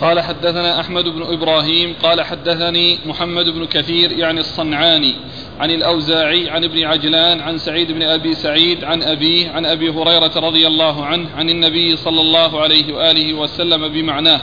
[0.00, 5.14] قال حدثنا أحمد بن إبراهيم قال حدثني محمد بن كثير يعني الصنعاني
[5.60, 10.32] عن الأوزاعي عن ابن عجلان عن سعيد بن أبي سعيد عن أبيه عن أبي هريرة
[10.36, 14.40] رضي الله عنه عن النبي صلى الله عليه وآله وسلم بمعناه.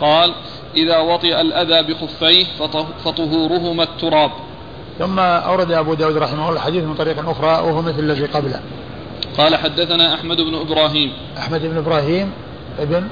[0.00, 0.32] قال
[0.76, 2.44] إذا وطئ الأذى بخفيه
[3.04, 4.30] فطهورهما التراب.
[4.98, 8.60] ثم أورد أبو داود رحمه الله الحديث من طريق أخرى وهو مثل الذي قبله.
[9.38, 11.12] قال حدثنا أحمد بن إبراهيم.
[11.38, 12.32] أحمد بن إبراهيم
[12.78, 13.08] ابن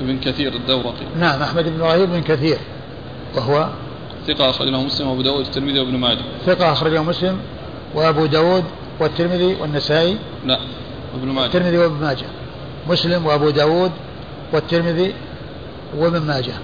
[0.00, 1.06] ابن كثير الدورقي.
[1.18, 2.58] نعم أحمد بن إبراهيم بن كثير
[3.34, 3.68] وهو
[4.26, 6.22] ثقة أخرج له مسلم وأبو داود والترمذي وابن ماجه.
[6.46, 7.38] ثقة أخرجه مسلم
[7.94, 8.64] وأبو داود
[9.00, 10.18] والترمذي والنسائي.
[10.46, 10.58] لا
[11.14, 11.46] وابن ماجه.
[11.46, 12.26] الترمذي وابن ماجه.
[12.88, 13.90] مسلم وأبو داود
[14.52, 15.14] والترمذي
[15.98, 16.54] وابن ماجه.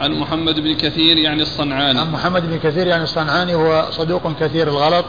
[0.00, 2.00] عن محمد بن كثير يعني الصنعاني.
[2.00, 5.04] عن محمد بن كثير يعني الصنعاني هو صدوق كثير الغلط.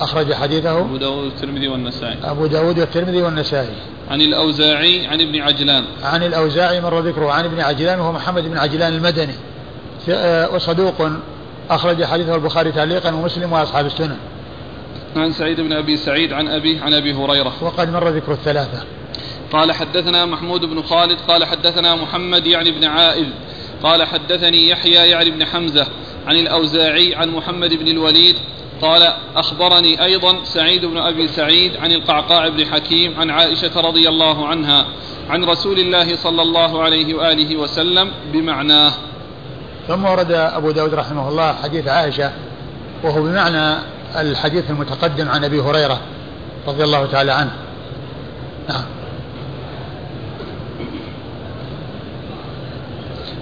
[0.00, 2.18] أخرج حديثه أبو داود والترمذي والنسائي.
[2.24, 3.74] أبو داود والترمذي والنسائي.
[4.10, 5.84] عن الأوزاعي عن ابن عجلان.
[6.02, 9.34] عن الأوزاعي مر ذكره عن ابن عجلان وهو محمد بن عجلان المدني.
[10.08, 11.10] آه، وصدوق
[11.70, 14.16] أخرج حديثه البخاري تعليقا ومسلم وأصحاب السنن.
[15.16, 17.52] عن سعيد بن أبي سعيد عن أبيه عن أبي هريرة.
[17.60, 18.84] وقد مر ذكر الثلاثة.
[19.52, 23.26] قال حدثنا محمود بن خالد قال حدثنا محمد يعني بن عائذ.
[23.82, 25.86] قال حدثني يحيى يعني بن حمزة.
[26.26, 28.36] عن الأوزاعي عن محمد بن الوليد.
[28.82, 34.46] قال أخبرني أيضا سعيد بن أبي سعيد عن القعقاع بن حكيم عن عائشة رضي الله
[34.46, 34.86] عنها
[35.30, 38.92] عن رسول الله صلى الله عليه وآله وسلم بمعناه.
[39.88, 42.32] ثم ورد أبو داود رحمه الله حديث عائشة
[43.04, 43.78] وهو بمعنى
[44.16, 46.00] الحديث المتقدم عن أبي هريرة
[46.68, 47.52] رضي الله تعالى عنه.
[48.68, 48.84] نعم.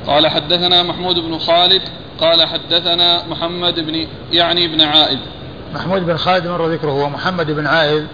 [0.06, 1.82] قال حدثنا محمود بن خالد
[2.20, 5.18] قال حدثنا محمد بن يعني بن عائد.
[5.74, 6.90] محمود بن خالد مر ذكره.
[6.90, 8.06] هو محمد بن عائد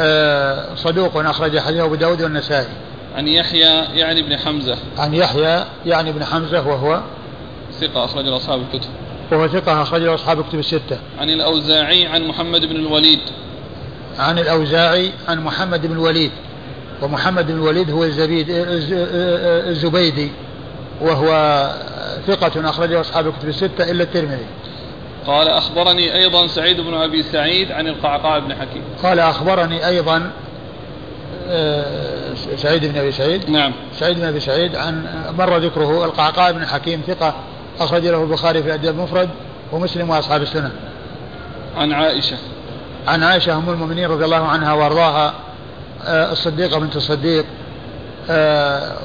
[0.00, 2.66] آه، صدوق أخرج حديثه أبو داود والنسائي.
[3.16, 4.76] عن يحيى يعني بن حمزة.
[4.98, 7.00] عن يحيى يعني بن حمزة وهو
[7.80, 8.90] ثقة أخرج أصحاب الكتب.
[9.32, 10.98] وهو ثقة أخرج أصحاب الكتب الستة.
[11.18, 13.20] عن الأوزاعي عن محمد بن الوليد.
[14.18, 16.30] عن الأوزاعي عن محمد بن الوليد.
[17.02, 20.30] ومحمد بن الوليد هو الزبيد الزبيدي.
[21.00, 21.28] وهو
[22.26, 24.46] ثقة أخرجه أصحاب الكتب الستة إلا الترمذي.
[25.26, 28.82] قال أخبرني أيضا سعيد بن أبي سعيد عن القعقاع بن حكيم.
[29.02, 30.30] قال أخبرني أيضا
[31.48, 33.50] آه، سعيد بن أبي سعيد.
[33.50, 33.72] نعم.
[33.98, 35.06] سعيد بن أبي سعيد عن
[35.38, 37.34] مر ذكره القعقاع بن حكيم ثقة
[37.80, 39.28] أخرج له البخاري في الأدب المفرد
[39.72, 40.70] ومسلم وأصحاب السنة.
[41.76, 42.36] عن عائشة.
[43.08, 45.34] عن عائشة أم المؤمنين رضي الله عنها وأرضاها
[46.06, 47.44] آه، الصديقة بنت الصديق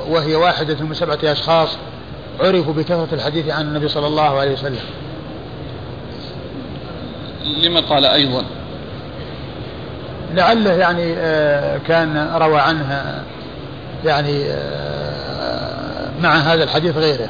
[0.09, 1.69] وهي واحدة من سبعة أشخاص
[2.39, 4.79] عرفوا بكثرة الحديث عن النبي صلى الله عليه وسلم.
[7.43, 8.43] لما قال أيضا؟
[10.33, 13.23] لعله يعني آه، كان روى عنها
[14.05, 14.43] يعني
[16.21, 17.29] مع هذا الحديث غيره.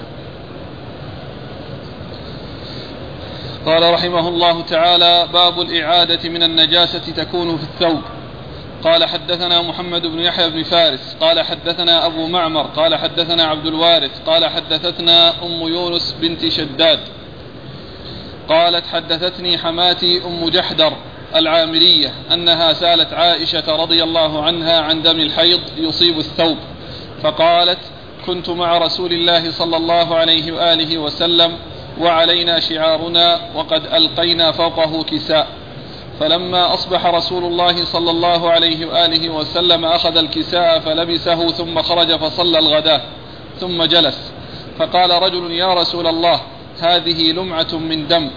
[3.66, 8.02] قال رحمه الله تعالى باب الإعادة من النجاسة تكون في الثوب.
[8.84, 14.12] قال حدثنا محمد بن يحيى بن فارس قال حدثنا أبو معمر قال حدثنا عبد الوارث
[14.26, 17.00] قال حدثتنا أم يونس بنت شداد
[18.50, 20.94] قالت حدثتني حماتي أم جحدر
[21.36, 26.58] العامرية أنها سألت عائشة رضي الله عنها عن دم الحيض يصيب الثوب
[27.24, 27.80] فقالت
[28.26, 31.58] كنت مع رسول الله صلى الله عليه وآله وسلم
[32.00, 35.48] وعلينا شعارنا وقد ألقينا فوقه كساء
[36.20, 42.60] فلما أصبح رسول الله صلى الله عليه وآله وسلم أخذ الكساء فلبسه ثم خرج فصلى
[42.60, 43.02] الغداة
[43.60, 44.32] ثم جلس.
[44.80, 46.42] فقال رجل يا رسول الله
[46.80, 48.30] هذه لمعة من دم.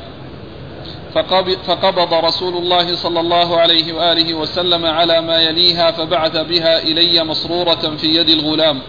[1.66, 7.96] فقبض رسول الله صلى الله عليه وآله وسلم على ما يليها فبعث بها إلي مسرورة
[7.96, 8.80] في يد الغلام.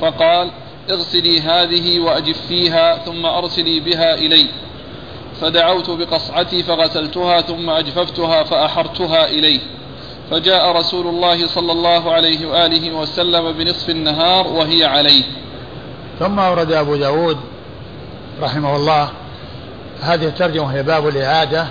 [0.00, 0.50] فقال
[0.90, 4.46] اغسلي هذه وأجفيها ثم أرسلي بها إلي.
[5.44, 9.60] فدعوت بقصعتي فغسلتها ثم أجففتها فأحرتها إليه.
[10.30, 15.24] فجاء رسول الله صلى الله عليه وآله وسلم بنصف النهار وهي عليه.
[16.18, 17.38] ثم أورد أبو داود
[18.42, 19.08] رحمه الله
[20.02, 21.66] هذه الترجمة هي باب الإعادة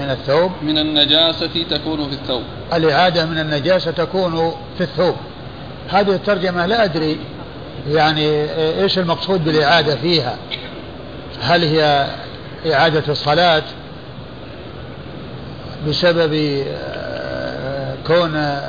[0.00, 0.50] من الثوب.
[0.62, 2.42] من النجاسة تكون في الثوب.
[2.74, 5.16] الإعادة من النجاسة تكون في الثوب.
[5.88, 7.18] هذه الترجمة لا أدري
[7.88, 8.44] يعني
[8.82, 10.36] إيش المقصود بالإعادة فيها.
[11.40, 12.06] هل هي
[12.66, 13.62] إعادة الصلاة
[15.88, 18.60] بسبب آه، كون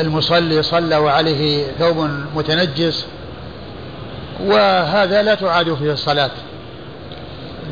[0.00, 3.06] المصلي صلى وعليه ثوب متنجس
[4.40, 6.30] وهذا لا تعاد فيه الصلاة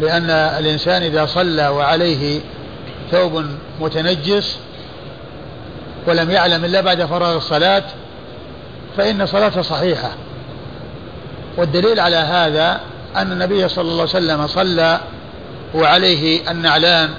[0.00, 2.40] لأن الإنسان إذا صلى وعليه
[3.10, 3.44] ثوب
[3.80, 4.58] متنجس
[6.06, 7.82] ولم يعلم إلا بعد فراغ الصلاة
[8.96, 10.10] فإن صلاته صحيحة.
[11.56, 12.80] والدليل على هذا
[13.16, 15.00] أن النبي صلى الله عليه وسلم صلى
[15.76, 17.10] وعليه النعلان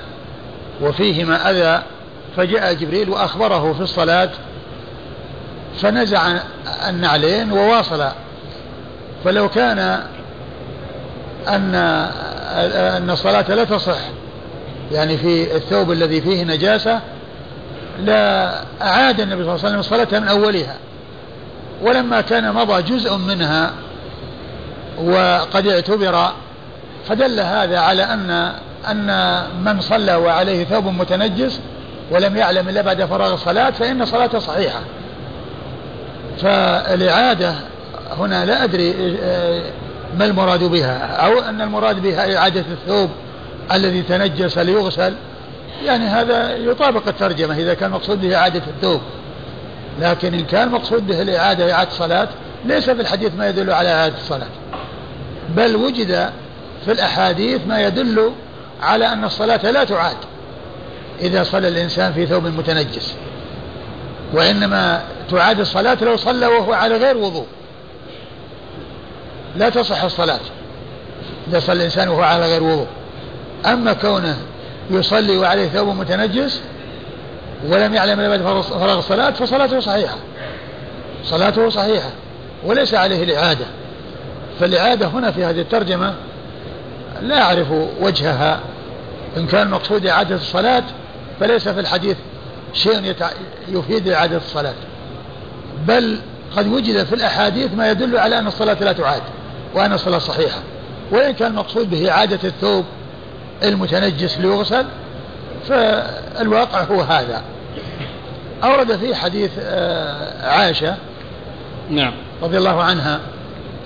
[0.82, 1.84] وفيهما أذى
[2.38, 4.30] فجاء جبريل وأخبره في الصلاة
[5.82, 6.38] فنزع
[6.90, 8.06] النعلين وواصل.
[9.24, 9.80] فلو كان
[11.48, 11.76] أن
[12.98, 13.98] أن الصلاة لا تصح
[14.92, 17.00] يعني في الثوب الذي فيه نجاسة
[18.00, 20.76] لا أعاد النبي صلى الله عليه وسلم الصلاة من أولها.
[21.82, 23.72] ولما كان مضى جزء منها
[24.98, 26.32] وقد اعتبر
[27.10, 28.54] فدل هذا على أن
[28.92, 31.60] أن من صلى وعليه ثوب متنجس
[32.12, 34.80] ولم يعلم إلا بعد فراغ الصلاة فإن صلاته صحيحة.
[36.38, 37.54] فالإعادة
[38.18, 38.94] هنا لا أدري
[40.18, 43.10] ما المراد بها أو أن المراد بها إعادة الثوب
[43.72, 45.14] الذي تنجس ليغسل.
[45.86, 49.02] يعني هذا يطابق الترجمة إذا كان مقصود به إعادة الثوب.
[50.02, 52.28] لكن إن كان مقصود به الإعادة إعادة الصلاة
[52.66, 54.48] ليس في الحديث ما يدل على إعادة الصلاة.
[55.50, 56.30] بل وجد
[56.88, 58.32] في الأحاديث ما يدل
[58.82, 60.18] على أن الصلاة لا تعاد
[61.22, 63.14] إذا صلى الإنسان في ثوب متنجس
[64.34, 67.46] وإنما تعاد الصلاة لو صلى وهو على غير وضوء.
[69.56, 70.40] لا تصح الصلاة
[71.48, 72.88] إذا صلى الإنسان وهو على غير وضوء.
[73.66, 74.38] أما كونه
[74.90, 76.62] يصلي وعليه ثوب متنجس
[77.68, 80.18] ولم يعلم إلا بعد فراغ الصلاة فصلاته صحيحة.
[81.24, 82.10] صلاته صحيحة
[82.66, 83.66] وليس عليه الإعادة.
[84.60, 86.14] فالإعادة هنا في هذه الترجمة
[87.22, 87.68] لا أعرف
[88.02, 88.60] وجهها.
[89.38, 90.84] إن كان مقصود إعادة الصلاة
[91.40, 92.18] فليس في الحديث
[92.74, 93.16] شيء
[93.68, 94.74] يفيد إعادة الصلاة.
[95.88, 96.20] بل
[96.58, 99.22] قد وجد في الأحاديث ما يدل على أن الصلاة لا تعاد
[99.76, 100.60] وأن الصلاة صحيحة.
[101.12, 102.86] وإن كان المقصود به إعادة الثوب
[103.64, 104.86] المتنجس ليغسل
[105.70, 107.42] فالواقع هو هذا.
[108.64, 110.96] أورد في حديث آه، عائشة
[111.90, 112.14] نعم.
[112.44, 113.20] رضي الله عنها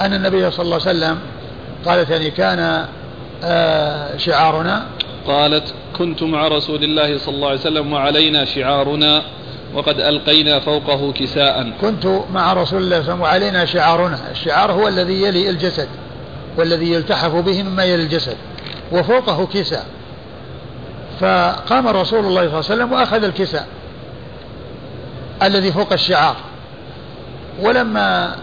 [0.01, 1.19] أن النبي صلى الله عليه وسلم
[1.85, 2.85] قالت يعني كان
[4.17, 4.85] شعارنا؟
[5.27, 9.23] قالت كنت مع رسول الله صلى الله عليه وسلم وعلينا شعارنا
[9.73, 11.71] وقد ألقينا فوقه كساء.
[11.81, 14.31] كنت مع رسول الله صلى الله عليه وسلم وعلينا شعارنا.
[14.31, 15.87] الشعار هو الذي يلي الجسد
[16.57, 18.37] والذي يلتحف به مما يلي الجسد
[18.91, 19.85] وفوقه كساء.
[21.19, 23.67] فقام رسول الله صلى الله عليه وسلم وأخذ الكساء
[25.43, 26.35] الذي فوق الشعار.
[27.59, 28.35] ولما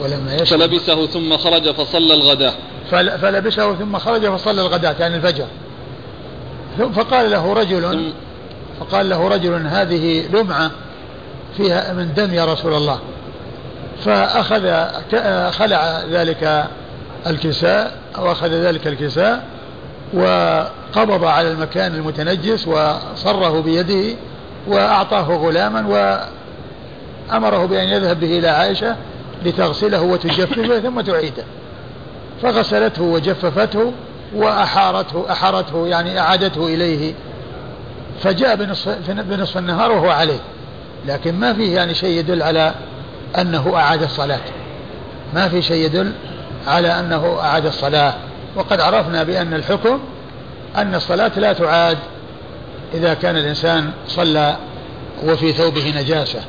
[0.00, 2.54] ولما يشرب فلبسه ثم خرج فصلى الغداء
[2.90, 5.46] فلبسه ثم خرج فصلى الغداة يعني الفجر.
[6.94, 8.12] فقال له رجل
[8.80, 10.70] فقال له رجل هذه لمعة
[11.56, 12.98] فيها من دم يا رسول الله.
[14.04, 14.86] فأخذ
[15.50, 16.64] خلع ذلك
[17.26, 19.44] الكساء أو أخذ ذلك الكساء
[20.14, 24.16] وقبض على المكان المتنجس وصره بيده
[24.66, 25.86] وأعطاه غلاما
[27.30, 28.96] وأمره بأن يذهب به إلى عائشة
[29.44, 31.44] لتغسله وتجففه ثم تعيده.
[32.42, 33.92] فغسلته وجففته
[34.34, 37.14] وأحارته أحارته يعني أعادته إليه.
[38.22, 40.38] فجاء بنصف, بنصف النهار وهو عليه.
[41.06, 42.74] لكن ما فيه يعني شيء يدل على
[43.38, 44.40] أنه أعاد الصلاة.
[45.34, 46.12] ما في شيء يدل
[46.66, 48.14] على أنه أعاد الصلاة.
[48.56, 50.00] وقد عرفنا بأن الحكم
[50.76, 51.98] أن الصلاة لا تعاد
[52.94, 54.56] إذا كان الإنسان صلى
[55.24, 56.40] وفي ثوبه نجاسة.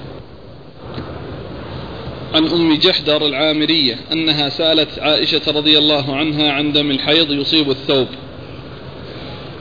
[2.33, 8.07] عن أم جحدر العامرية أنها سألت عائشة رضي الله عنها عن دم الحيض يصيب الثوب.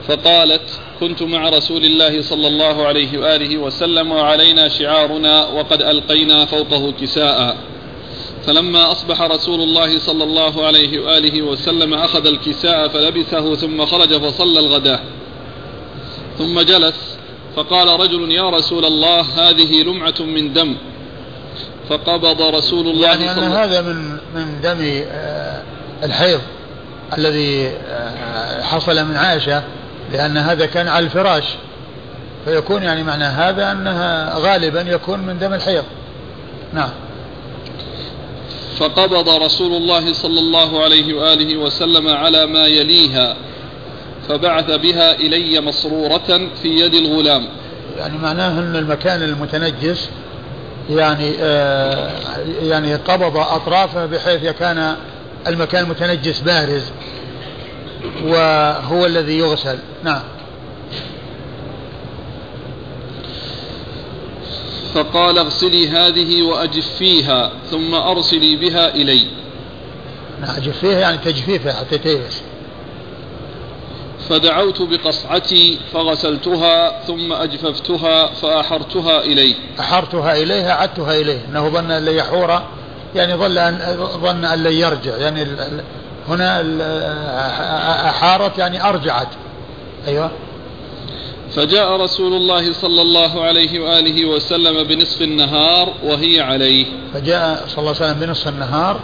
[0.09, 6.93] فقالت كنت مع رسول الله صلى الله عليه وآله وسلم وعلينا شعارنا وقد ألقينا فوقه
[7.01, 7.57] كساء.
[8.47, 14.61] فلما أصبح رسول الله صلى الله عليه وآله وسلم أخذ الكساء فلبسه ثم خرج فصلى
[14.61, 15.05] الغداء
[16.39, 17.19] ثم جلس
[17.57, 20.77] فقال رجل يا رسول الله هذه لمعة من دم.
[21.89, 25.62] فقبض رسول الله يعني أن هذا من من دم آه،
[26.03, 26.41] الحيض
[27.18, 29.62] الذي آه، حصل من عائشة
[30.12, 31.45] لأن هذا كان على الفراش.
[32.45, 35.84] فيكون يعني معنى هذا أنها غالبا يكون من دم الحيض.
[36.74, 36.91] نعم.
[38.78, 43.36] فقبض رسول الله صلى الله عليه وآله وسلم على ما يليها
[44.28, 47.49] فبعث بها إلي مسرورة في يد الغلام.
[47.99, 50.09] يعني معناه أن المكان المتنجس
[50.91, 52.12] يعني آه
[52.62, 54.97] يعني قبض أطرافه بحيث كان
[55.47, 56.84] المكان المتنجس بارز
[58.24, 59.78] وهو الذي يغسل.
[60.05, 60.22] نعم.
[64.95, 69.26] فقال اغسلي هذه وأجفيها ثم أرسلي بها إلي.
[70.41, 72.41] نعم أجفيها يعني تجفيفها حتى تيبس
[74.29, 79.55] فدعوت بقصعتي فغسلتها ثم أجففتها فأحرتها إليه.
[79.81, 81.47] أحرتها إليه أعدتها إليه.
[81.51, 82.62] أنه ظن أن لن يحور
[83.14, 85.16] يعني ظن أن ظن أن لن يرجع.
[85.16, 85.47] يعني
[86.29, 86.62] هنا
[88.09, 89.29] أحارت يعني أرجعت.
[90.09, 90.31] أيوه.
[91.57, 96.87] فجاء رسول الله صلى الله عليه وآله وسلم بنصف النهار وهي عليه.
[97.14, 99.01] فجاء صلى الله عليه وسلم بنصف النهار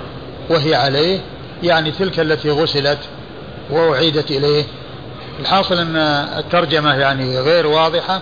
[0.50, 1.20] وهي عليه.
[1.62, 2.98] يعني تلك التي غسلت
[3.70, 4.64] وأعيدت إليه.
[5.40, 5.96] الحاصل أن
[6.38, 8.20] الترجمة يعني غير واضحة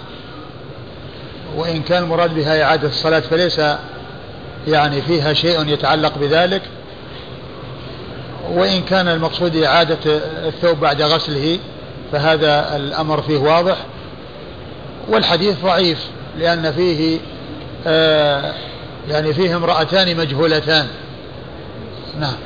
[1.56, 3.60] وإن كان المراد بها إعادة الصلاة فليس
[4.68, 6.62] يعني فيها شيء يتعلق بذلك.
[8.50, 9.98] وإن كان المقصود إعادة
[10.48, 11.58] الثوب بعد غسله
[12.12, 13.76] فهذا الأمر فيه واضح.
[15.08, 15.98] والحديث ضعيف
[16.38, 17.18] لأن فيه
[17.86, 18.54] آه
[19.08, 20.86] يعني فيه امرأتان مجهولتان.
[22.20, 22.36] نعم.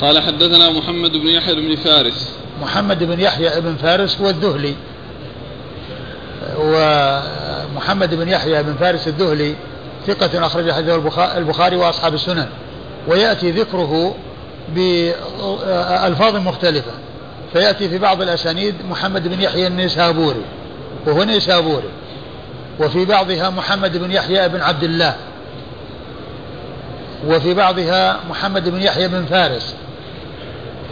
[0.00, 2.37] قال حدثنا محمد بن يحيى بن فارس.
[2.62, 4.74] محمد بن يحيى بن فارس هو الذهلي
[6.58, 9.54] ومحمد بن يحيى بن فارس الذهلي
[10.06, 10.94] ثقة أخرج حديث
[11.36, 12.46] البخاري وأصحاب السنن.
[13.08, 14.14] ويأتي ذكره
[14.74, 16.92] بألفاظ مختلفة.
[17.52, 20.42] فيأتي في بعض الأسانيد محمد بن يحيى النيسابوري
[21.06, 21.88] وهو نيسابوري.
[22.80, 25.16] وفي بعضها محمد بن يحيى بن عبد الله.
[27.26, 29.74] وفي بعضها محمد بن يحيى بن فارس.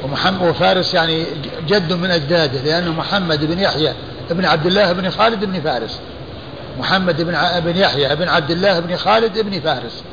[0.04, 1.24] ومحمد وفارس يعني
[1.66, 3.92] جد من أجداده لأنه محمد بن يحيى
[4.30, 6.00] بن عبد الله بن خالد بن فارس.
[6.78, 10.04] محمد بن بن يحيى بن عبد الله بن خالد بن فارس.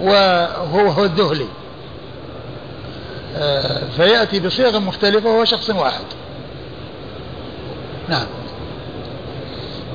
[0.00, 1.46] وهو هو الذهلي.
[3.36, 6.04] آه، فيأتي بصيغ مختلفة وهو شخص واحد.
[8.08, 8.26] نعم.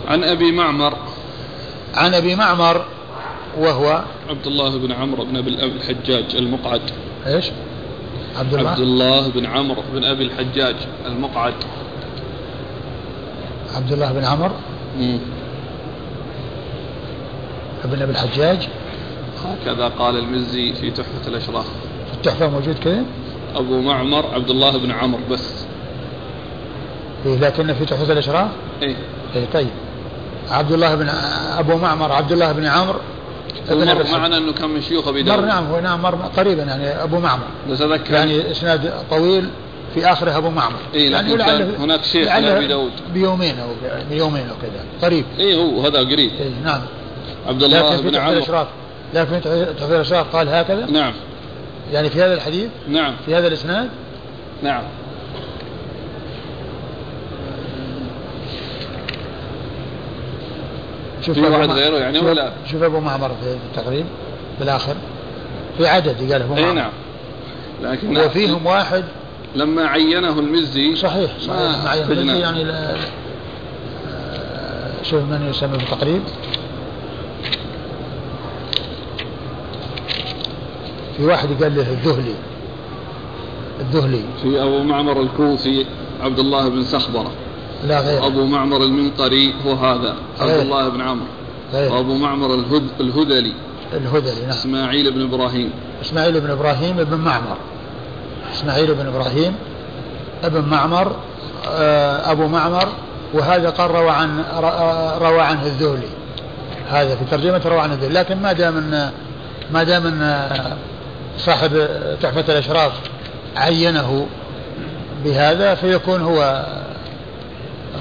[0.08, 0.98] عن أبي معمر.
[1.96, 2.86] عن أبي معمر
[3.58, 6.82] وهو عبد الله بن عمرو بن أبي الحجاج المقعد.
[7.28, 7.46] إيش؟
[8.38, 8.70] عبد الله.
[8.70, 10.76] عبد الله بن عمرو بن أبي الحجاج
[11.06, 11.54] المقعد.
[13.76, 14.56] عبد الله بن عمرو.
[17.84, 18.68] ابن أبي الحجاج.
[19.46, 21.66] هكذا قال المزي في تحفة الأشراف.
[22.08, 23.04] في التحفة موجود كذا؟
[23.56, 25.66] أبو معمر عبد الله بن عمرو بس.
[27.26, 28.50] إيه لكن في تحفة الأشراف؟
[28.82, 28.96] إيه.
[29.36, 29.70] إيه طيب.
[30.50, 31.10] عبد الله بن
[31.58, 33.00] أبو معمر عبد الله بن عمرو
[33.70, 36.64] ابن مر معنا إنه كان من شيوخ أبي داود؟ مر نعم هو نعم مر قريبا
[36.64, 37.48] يعني أبو معمر.
[37.70, 39.50] بس اذكر يعني إسناد طويل
[39.94, 40.80] في آخره أبو معمر.
[40.96, 42.92] اي يعني كان هناك شيخ أبي داود.
[43.14, 43.68] بيومين أو
[44.10, 45.26] بيومين أو كذا قريب.
[45.40, 46.32] اي هو هذا قريب.
[46.40, 46.82] اي نعم.
[47.48, 48.66] عبد الله بن عمرو.
[49.14, 51.14] لكن في تحفير الاشراف قال هكذا؟ نعم.
[51.92, 53.16] يعني في هذا الحديث؟ نعم.
[53.26, 53.90] في هذا الإسناد؟
[54.64, 54.84] نعم.
[61.22, 64.06] شوف في واحد غيره يعني ولا؟ شوف أبو معمر في التقريب
[64.58, 64.96] في الآخر.
[65.78, 66.68] في عدد قال أبو معمر.
[66.68, 66.92] اي نعم.
[67.82, 69.04] لكن وفيهم واحد
[69.56, 71.60] لما عينه المزي صحيح صحيح.
[71.60, 72.96] ما عينه المزي يعني لا
[75.04, 76.22] شوف من يسمى في التقريب.
[81.18, 82.36] في واحد قال له الذهلي.
[83.80, 84.22] الذهلي.
[84.42, 85.86] في أبو معمر الكوفي
[86.22, 87.32] عبد الله بن سخبرة.
[87.88, 88.28] لا غير.
[88.28, 91.26] أبو معمر المنقري هو هذا عبد الله بن عمرو.
[91.74, 93.54] وأبو معمر الهد الهذلي.
[93.94, 94.50] الهذلي نعم.
[94.50, 95.72] إسماعيل بن إبراهيم.
[96.02, 97.58] إسماعيل بن إبراهيم بن معمر.
[98.54, 99.56] إسماعيل بن إبراهيم
[100.44, 101.16] ابن معمر
[101.68, 102.88] آه، أبو معمر
[103.34, 104.44] وهذا قال روى عن
[105.22, 106.08] روى عنه الذهلي.
[106.90, 108.14] هذا في ترجمة روى عنه الذهلي.
[108.14, 109.12] لكن ما دام إن
[109.72, 110.50] ما دام إن
[111.38, 111.88] صاحب
[112.22, 112.92] تحفة الأشراف
[113.56, 114.28] عينه
[115.26, 116.66] بهذا فيكون هو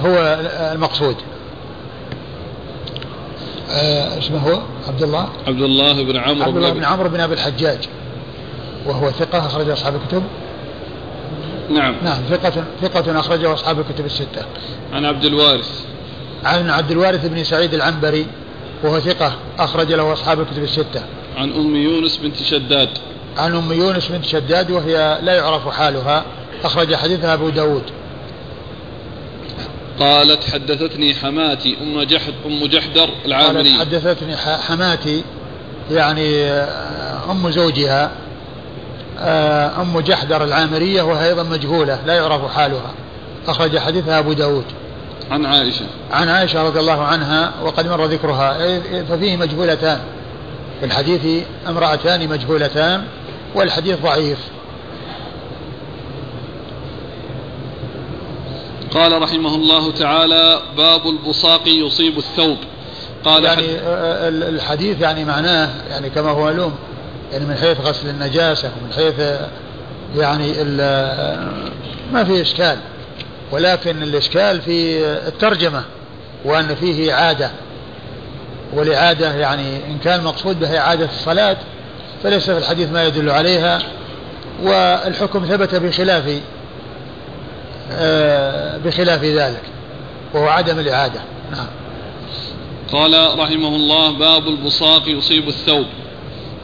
[0.05, 0.39] هو
[0.73, 1.17] المقصود.
[4.19, 7.89] اسمه هو؟ عبد الله عبد الله بن عمرو عبد الله بن عمرو بن أبي الحجاج.
[8.87, 10.23] وهو ثقة أخرج أصحاب الكتب؟
[11.71, 11.95] نعم.
[12.05, 14.43] نعم ثقة ثقة أخرجه أصحاب الكتب الستة.
[14.93, 15.85] عن عبد الوارث.
[16.45, 18.27] عن عبد الوارث بن سعيد العنبري
[18.85, 21.03] وهو ثقة أخرج له أصحاب الكتب الستة.
[21.37, 22.89] عن أم يونس بنت شداد.
[23.37, 26.25] عن أم يونس بنت شداد وهي لا يعرف حالها
[26.65, 27.83] أخرج حديثها أبو داود.
[30.01, 33.71] قالت حدثتني حماتي أم جحد أم جحدر العامري.
[33.71, 35.25] قالت حدثتني حماتي
[35.91, 38.11] يعني آه، أم زوجها
[39.19, 42.95] آه، أم جحدر العامرية وهي أيضا مجهولة لا يعرف حالها.
[43.49, 44.65] أخرج حديثها أبو داود.
[45.31, 45.85] عن عائشة.
[46.13, 48.81] عن عائشة رضي الله عنها وقد مر ذكرها.
[49.03, 50.01] ففيه مجهولتان.
[50.81, 53.05] في الحديث امرأتان مجهولتان
[53.55, 54.39] والحديث ضعيف.
[58.95, 62.57] قال رحمه الله تعالى باب البصاق يصيب الثوب.
[63.25, 63.79] قال يعني
[64.49, 66.75] الحديث يعني معناه يعني كما هو معلوم
[67.33, 69.39] يعني من حيث غسل النجاسة ومن حيث
[70.17, 70.53] يعني
[72.13, 72.77] ما في إشكال
[73.53, 75.83] ولكن الإشكال في الترجمة
[76.45, 77.51] وأن فيه إعادة
[78.73, 81.57] والإعادة يعني إن كان مقصود بها إعادة الصلاة
[82.23, 83.79] فليس في الحديث ما يدل عليها
[84.63, 86.41] والحكم ثبت بخلاف آه،
[88.85, 89.63] بخلاف ذلك
[90.35, 91.21] وهو عدم الإعادة.
[91.53, 91.67] نعم.
[92.93, 95.87] قال رحمه الله باب البصاق يصيب الثوب.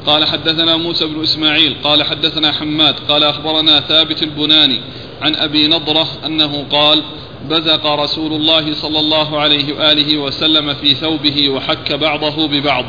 [0.06, 1.76] قال حدثنا موسى بن إسماعيل.
[1.84, 2.94] قال حدثنا حماد.
[3.08, 4.80] قال أخبرنا ثابت البناني
[5.22, 7.02] عن أبي نضرة أنه قال
[7.48, 12.84] بزق رسول الله صلى الله عليه وآله وسلم في ثوبه وحك بعضه ببعض.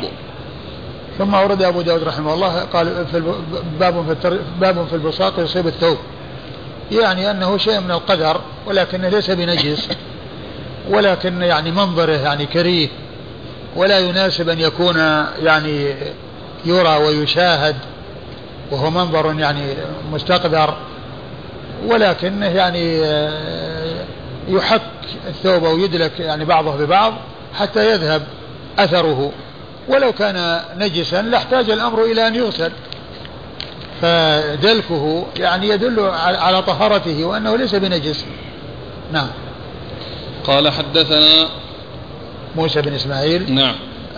[1.18, 3.22] ثم ورد أبو داود رحمه الله قال في
[3.80, 5.98] باب في باب في البصاق يصيب الثوب.
[6.92, 9.88] يعني أنه شيء من القدر ولكنه ليس بنجس
[10.88, 12.88] ولكن يعني منظره يعني كريه
[13.76, 14.96] ولا يناسب أن يكون
[15.42, 15.94] يعني
[16.64, 17.76] يرى ويشاهد
[18.70, 19.74] وهو منظر يعني
[20.12, 20.76] مستقذر
[21.86, 23.00] ولكنه يعني
[24.48, 24.82] يحك
[25.28, 27.14] الثوب أو يدلك يعني بعضه ببعض
[27.54, 28.22] حتى يذهب
[28.78, 29.32] أثره.
[29.88, 32.72] ولو كان نجسا لاحتاج الأمر إلى أن يغسل.
[34.02, 38.24] فدلكه يعني يدل على طهارته وأنه ليس بنجس.
[39.12, 39.28] نعم.
[40.46, 41.48] قال حدثنا
[42.56, 43.54] موسى بن إسماعيل.
[43.54, 43.74] نعم.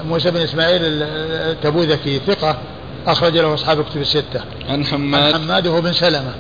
[0.09, 2.59] موسى بن إسماعيل التبوذكي ثقة
[3.07, 4.41] أخرج له أصحاب كتب الستة.
[4.68, 5.66] عن حماد عن حماد.
[5.66, 6.35] وهو بن سلمة.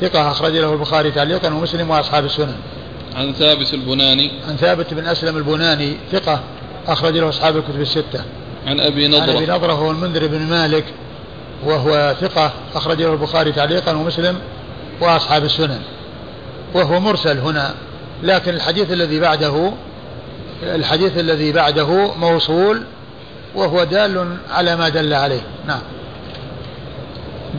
[0.00, 2.56] ثقة أخرج له البخاري تعليقا ومسلم وأصحاب السنن.
[3.14, 4.30] عن ثابت البناني.
[4.48, 6.40] عن ثابت بن أسلم البناني ثقة
[6.88, 8.24] أخرج له أصحاب الكتب الستة.
[8.66, 9.22] عن أبي نضرة.
[9.22, 10.84] عن أبي نضرة هو المنذر بن مالك.
[11.64, 14.38] وهو ثقة أخرج له البخاري تعليقا ومسلم
[15.00, 15.80] وأصحاب السنن.
[16.74, 17.74] وهو مرسل هنا
[18.22, 19.72] لكن الحديث الذي بعده
[20.62, 22.82] الحديث الذي بعده موصول
[23.54, 25.40] وهو دال على ما دل عليه.
[25.66, 25.80] نعم.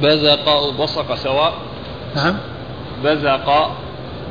[0.02, 1.54] بزق وبصق سواء.
[2.16, 2.38] نعم.
[3.04, 3.72] بزق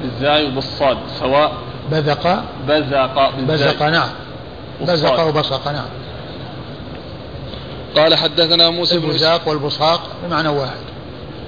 [0.02, 1.52] بالزاي وبالصاد سواء.
[1.92, 4.08] بزق بزق بزق نعم.
[4.80, 5.88] بزق وبصق نعم.
[7.96, 10.76] قال حدثنا موسى بن البزاق والبصاق بمعنى واحد.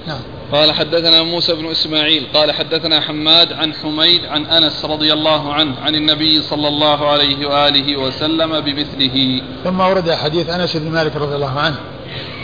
[0.07, 0.19] نعم.
[0.51, 5.79] قال حدثنا موسى بن إسماعيل قال حدثنا حماد عن حميد عن أنس رضي الله عنه
[5.79, 9.41] عن النبي صلى الله عليه وآله وسلم بمثله.
[9.63, 11.75] ثم ورد حديث أنس بن مالك رضي الله عنه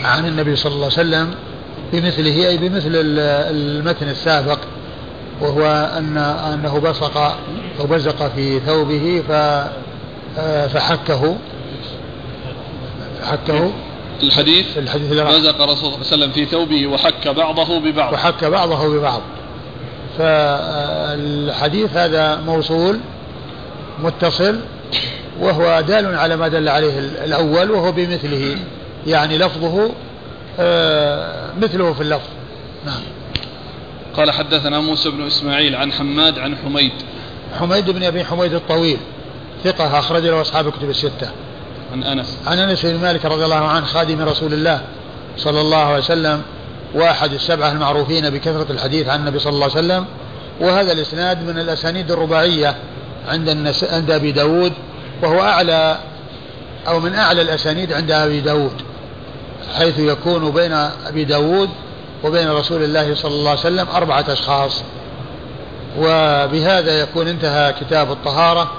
[0.02, 1.34] عن النبي صلى الله عليه وسلم
[1.92, 4.58] بمثله أي بمثل المتن السابق
[5.40, 6.16] وهو ان
[6.52, 7.16] أنه بصق
[7.80, 9.32] أو بزق في ثوبه ف
[10.72, 11.36] فحكه.
[13.20, 13.72] فحكه.
[14.22, 18.12] الحديث الحديث رزق الرسول صلى الله عليه وسلم في ثوبه وحك بعضه ببعض.
[18.12, 19.20] وحك بعضه ببعض.
[20.18, 22.98] فالحديث هذا موصول
[24.02, 24.60] متصل
[25.40, 28.56] وهو دال على ما دل عليه الأول وهو بمثله.
[29.06, 29.90] يعني لفظه
[30.58, 32.28] آه، مثله في اللفظ.
[32.86, 33.00] نعم.
[34.16, 36.92] قال حدثنا موسى بن إسماعيل عن حماد عن حميد.
[37.58, 38.98] حميد بن أبي حميد الطويل
[39.64, 41.30] ثقة أخرج له أصحاب كتب الستة.
[41.92, 42.38] عن أنس.
[42.46, 44.80] عن أنس بن مالك رضي الله عنه خادم رسول الله
[45.36, 46.42] صلى الله عليه وسلم
[46.94, 50.04] واحد السبعة المعروفين بكثرة الحديث عن النبي صلى الله عليه وسلم.
[50.60, 52.76] وهذا الإسناد من الأسانيد الرباعية
[53.28, 53.84] عند النس...
[53.84, 54.72] عند أبي داود
[55.22, 55.98] وهو أعلى
[56.88, 58.72] أو من أعلى الأسانيد عند أبي داود
[59.78, 60.72] حيث يكون بين
[61.06, 61.70] أبي داود
[62.24, 64.82] وبين رسول الله صلى الله عليه وسلم أربعة أشخاص.
[65.98, 68.70] وبهذا يكون انتهى كتاب الطهارة.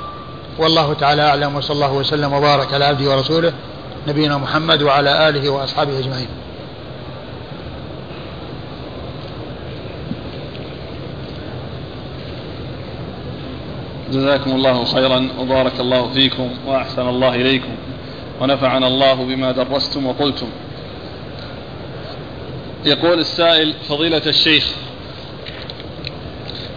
[0.60, 3.54] والله تعالى أعلم وصلى الله وسلم وبارك على عبده ورسوله
[4.08, 6.28] نبينا محمد وعلى آله وأصحابه أجمعين.
[14.12, 17.76] جزاكم الله خيرا وبارك الله فيكم وأحسن الله إليكم
[18.42, 20.48] ونفعنا الله بما درستم وقلتم.
[22.86, 24.72] يقول السائل فضيلة الشيخ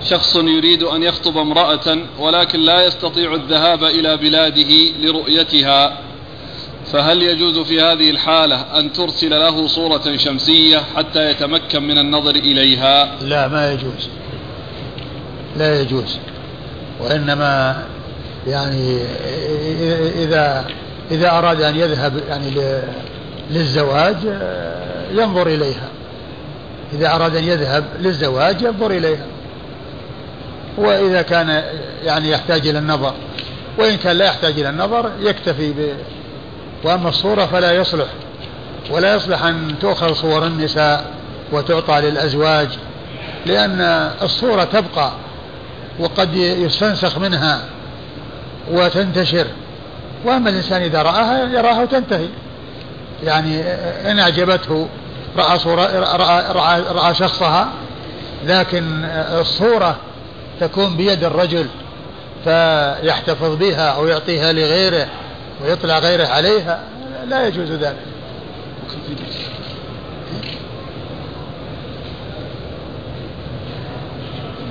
[0.09, 5.99] شخص يريد أن يخطب امرأة ولكن لا يستطيع الذهاب إلى بلاده لرؤيتها
[6.93, 13.17] فهل يجوز في هذه الحالة أن ترسل له صورة شمسية حتى يتمكن من النظر إليها؟
[13.23, 14.09] لا ما يجوز.
[15.57, 16.19] لا يجوز.
[17.01, 17.85] وإنما
[18.47, 18.99] يعني
[20.23, 20.67] إذا
[21.11, 22.51] إذا أراد أن يذهب يعني
[23.51, 24.17] للزواج
[25.13, 25.89] ينظر إليها.
[26.93, 29.27] إذا أراد أن يذهب للزواج ينظر إليها.
[30.77, 31.63] وإذا كان
[32.05, 33.15] يعني يحتاج إلى النظر.
[33.79, 35.95] وإن كان لا يحتاج إلى النظر يكتفي ب
[36.85, 38.07] وأما الصورة فلا يصلح.
[38.91, 41.05] ولا يصلح أن تؤخذ صور النساء
[41.53, 42.69] وتعطى للأزواج
[43.47, 43.81] لأن
[44.23, 45.13] الصورة تبقى
[45.99, 47.61] وقد يستنسخ منها
[48.71, 49.47] وتنتشر.
[50.25, 52.29] وأما الإنسان إذا رآها يراها وتنتهي.
[53.25, 53.63] يعني
[54.11, 54.89] إن أعجبته
[55.37, 57.69] رأى, صورة رأى, رأى, رأى شخصها
[58.47, 59.05] لكن
[59.41, 59.97] الصورة
[60.61, 61.67] تكون بيد الرجل
[62.45, 65.07] فيحتفظ بها أو يعطيها لغيره
[65.63, 66.85] ويطلع غيره عليها
[67.29, 67.97] لا يجوز ذلك.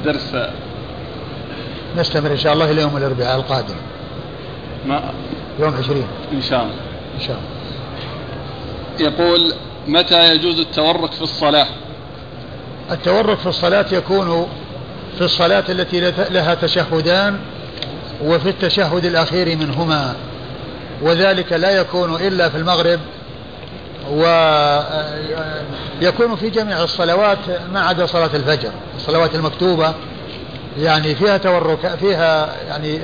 [0.06, 0.36] درس.
[1.98, 3.76] نستمر إن شاء الله إلى يوم الأربعاء القادم.
[4.86, 5.14] ما؟
[5.60, 6.08] يوم عشرين.
[6.34, 6.76] إن شاء الله.
[7.16, 7.60] إن شاء الله.
[9.00, 9.54] يقول
[9.88, 11.68] متى يجوز التورك في الصلاة؟
[12.92, 14.48] التورك في الصلاة يكون
[15.18, 17.40] في الصلاة التي لها تشهدان
[18.24, 20.16] وفي التشهد الأخير منهما.
[21.02, 23.00] وذلك لا يكون إلا في المغرب
[26.02, 27.38] ويكون في جميع الصلوات
[27.74, 28.72] ما عدا صلاة الفجر.
[28.96, 29.94] الصلوات المكتوبة
[30.80, 33.00] يعني فيها تورك فيها يعني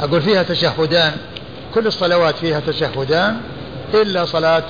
[0.00, 1.12] أقول فيها تشهدان.
[1.74, 3.36] كل الصلوات فيها تشهدان
[3.94, 4.64] إلا صلاة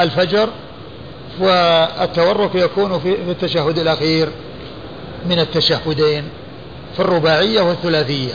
[0.00, 0.48] الفجر.
[1.40, 4.28] والتورك يكون في التشهد الأخير.
[5.26, 6.24] من التشهدين
[6.94, 8.34] في الرباعية والثلاثية.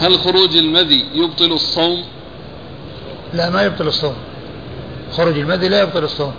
[0.00, 2.04] هل خروج المذي يبطل الصوم؟
[3.34, 4.14] لا ما يبطل الصوم.
[5.12, 6.32] خروج المذي لا يبطل الصوم.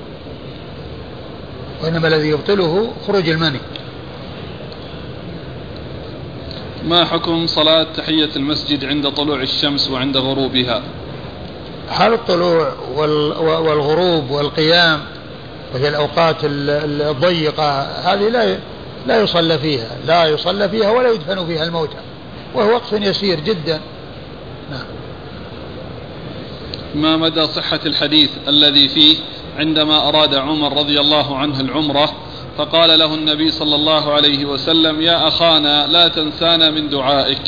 [1.83, 3.59] وإنما الذي يبطله خروج المني.
[6.85, 10.83] ما حكم صلاة تحية المسجد عند طلوع الشمس وعند غروبها؟
[11.91, 12.73] حال الطلوع
[13.39, 14.99] والغروب والقيام
[15.73, 18.57] وهي الأوقات الضيقة هذه لا
[19.07, 21.97] لا يصلى فيها لا يصلى فيها ولا يدفن فيها الموتى
[22.55, 23.81] وهو وقت يسير جدا.
[24.71, 24.85] نعم.
[26.95, 29.17] ما مدى صحة الحديث الذي فيه
[29.57, 32.13] عندما أراد عمر رضي الله عنه العمرة
[32.57, 37.41] فقال له النبي صلى الله عليه وسلم يا أخانا لا تنسانا من دعائك.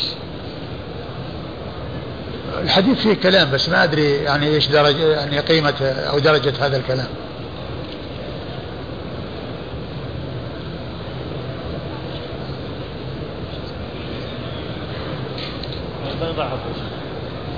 [2.64, 7.06] الحديث فيه كلام بس ما أدري يعني إيش درجة يعني قيمة أو درجة هذا الكلام.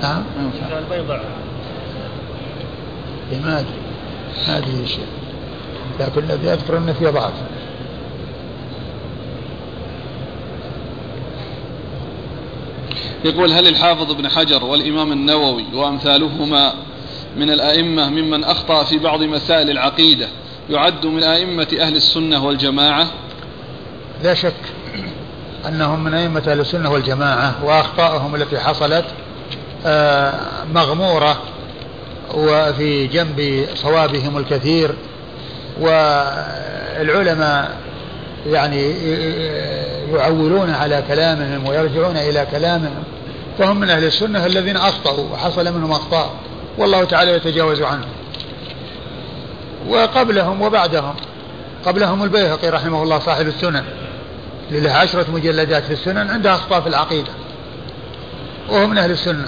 [0.01, 0.23] نعم؟
[0.77, 1.21] البيضاء
[3.43, 3.69] ما أدري.
[4.47, 4.97] ما أدري إيش.
[5.99, 7.33] لكن الذي اذكر إنه فيه ضعف.
[13.25, 16.73] يقول هل الحافظ ابن حجر والإمام النووي وأمثالهما
[17.37, 20.27] من الأئمة ممن أخطأ في بعض مسائل العقيدة
[20.69, 23.07] يعد من أئمة أهل السنة والجماعة؟
[24.23, 24.53] لا شك
[25.67, 29.05] أنهم من أئمة أهل السنة والجماعة واخطائهم التي حصلت
[29.85, 30.33] آه،
[30.73, 31.41] مغمورة
[32.33, 34.95] وفي جنب صوابهم الكثير
[35.79, 37.77] والعلماء
[38.45, 38.91] يعني
[40.13, 43.03] يعولون على كلامهم ويرجعون إلى كلامهم
[43.59, 46.33] فهم من أهل السنة الذين أخطأوا وحصل منهم أخطاء
[46.77, 48.09] والله تعالى يتجاوز عنهم.
[49.89, 51.15] وقبلهم وبعدهم
[51.85, 53.83] قبلهم البيهقي رحمه الله صاحب السنن
[54.71, 57.31] له عشرة مجلدات في السنن عنده أخطاء في العقيدة
[58.69, 59.47] وهو من أهل السنة.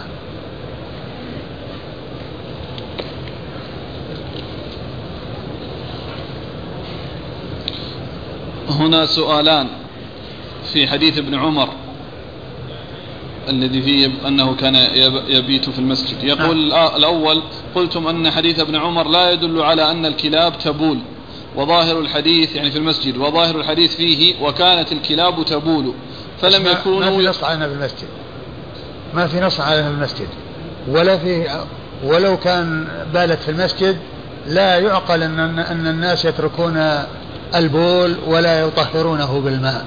[8.79, 9.67] هنا سؤالان
[10.73, 11.69] في حديث ابن عمر
[13.49, 14.75] الذي فيه أنه كان
[15.27, 16.23] يبيت في المسجد.
[16.23, 16.95] يقول نعم.
[16.95, 17.43] الأول
[17.75, 20.99] قلتم أن حديث ابن عمر لا يدل على أن الكلاب تبول
[21.55, 25.93] وظاهر الحديث يعني في المسجد وظاهر الحديث فيه وكانت الكلاب تبول
[26.41, 28.07] فلم يكونوا ما في نص علينا بالمسجد
[29.13, 30.27] ما في نص علينا بالمسجد
[30.87, 31.59] ولا في
[32.03, 33.97] ولو كان بالت في المسجد
[34.47, 37.03] لا يعقل أن, أن الناس يتركون
[37.55, 39.85] البول ولا يطهرونه بالماء.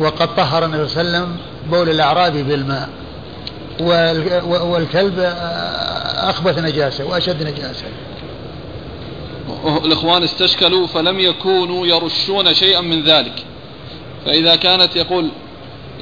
[0.00, 1.36] وقد طهر النبي صلى الله عليه وسلم
[1.70, 2.88] بول الأعرابي بالماء.
[4.44, 5.18] والكلب
[6.16, 7.86] أخبث نجاسة وأشد نجاسة.
[9.84, 13.44] الإخوان استشكلوا فلم يكونوا يرشون شيئا من ذلك.
[14.26, 15.28] فإذا كانت يقول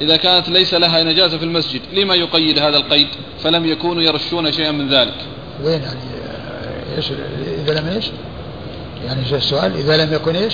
[0.01, 3.07] إذا كانت ليس لها نجاسة في المسجد لما يقيد هذا القيد؟
[3.43, 5.15] فلم يكونوا يرشون شيئا من ذلك.
[5.63, 5.99] وين يعني؟
[6.97, 7.11] إيش؟
[7.65, 8.05] إذا لم إيش
[9.05, 10.53] يعني السؤال إذا لم يكن إيش؟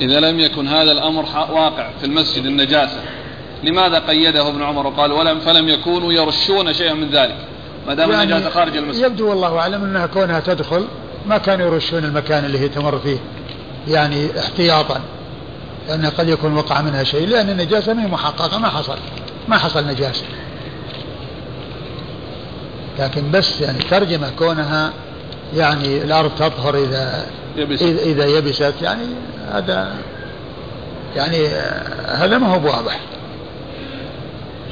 [0.00, 3.00] إذا لم يكن هذا الأمر واقع في المسجد النجاسة.
[3.64, 7.36] لماذا قيده ابن عمر وقال ولم فلم يكونوا يرشون شيئا من ذلك؟
[7.86, 9.04] ما دام يعني النجاسة خارج المسجد.
[9.04, 10.86] يبدو والله أعلم أنها كونها تدخل
[11.26, 13.18] ما كانوا يرشون المكان اللي هي تمر فيه
[13.88, 15.00] يعني احتياطا
[15.88, 18.96] لأن قد يكون وقع منها شيء لأن النجاسة ما هي محققة ما حصل
[19.48, 20.24] ما حصل نجاسة.
[22.98, 24.92] لكن بس يعني ترجمة كونها
[25.56, 27.82] يعني الأرض تطهر إذا يبست.
[27.82, 28.74] إذا يبست.
[28.82, 29.06] يعني
[29.52, 29.94] هذا
[31.16, 31.48] يعني
[32.06, 33.00] هذا ما هو واضح.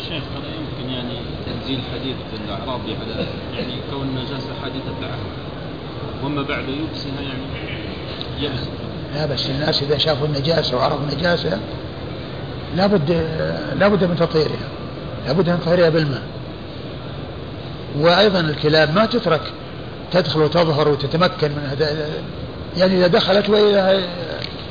[0.08, 0.22] شيخ
[0.58, 3.26] يمكن يعني تنزيل حديث الأعرابي على
[3.56, 5.18] يعني كون النجاسة حادثة العهد
[6.24, 7.74] وما بعد يبسها يعني
[8.40, 8.60] يبس
[9.14, 11.60] لا بس الناس إذا شافوا النجاسة وعرفوا النجاسة
[12.76, 13.10] لابد
[13.80, 14.68] لابد من تطهيرها.
[15.26, 16.22] لابد من تطهيرها بالماء.
[17.98, 19.52] وأيضا الكلاب ما تترك
[20.12, 22.08] تدخل وتظهر وتتمكن من هذا
[22.76, 24.02] يعني إذا دخلت وإذا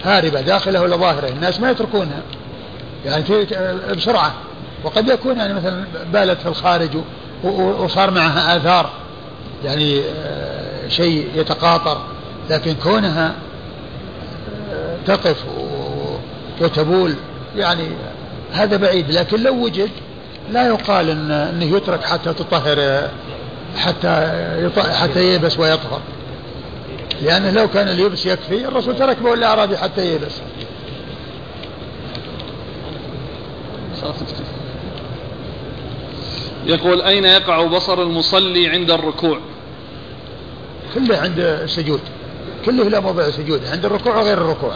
[0.03, 2.21] هاربة داخلة ولا ظاهرة الناس ما يتركونها.
[3.05, 3.23] يعني
[3.95, 4.33] بسرعة.
[4.83, 6.89] وقد يكون يعني مثلا بالت في الخارج
[7.43, 8.89] وصار معها آثار
[9.65, 12.01] يعني آه، شيء يتقاطر.
[12.49, 13.35] لكن كونها
[14.73, 15.43] آه، تقف
[16.61, 17.15] وتبول
[17.55, 17.87] يعني
[18.51, 19.11] هذا بعيد.
[19.11, 19.89] لكن لو وجد
[20.51, 23.09] لا يقال إنه يترك حتى تطهر
[23.75, 26.01] حتى حتى ييبس ويطهر.
[27.21, 30.41] لأنه لو كان اليبس يكفي الرسول ترك بول الأعرابي حتى ييبس.
[36.65, 39.39] يقول أين يقع بصر المصلي عند الركوع؟
[40.95, 41.99] كله عند السجود.
[42.65, 44.75] كله له موضع السجود عند الركوع وغير الركوع.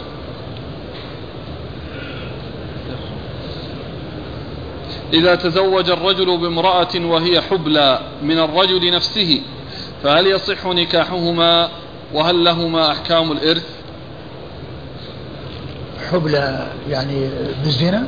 [5.12, 9.42] إذا تزوج الرجل بامرأة وهي حبلى من الرجل نفسه
[10.02, 11.68] فهل يصح نكاحهما؟
[12.14, 13.66] وهل لهما أحكام الإرث؟
[16.10, 17.30] حبلى يعني
[17.64, 18.06] بالزنا؟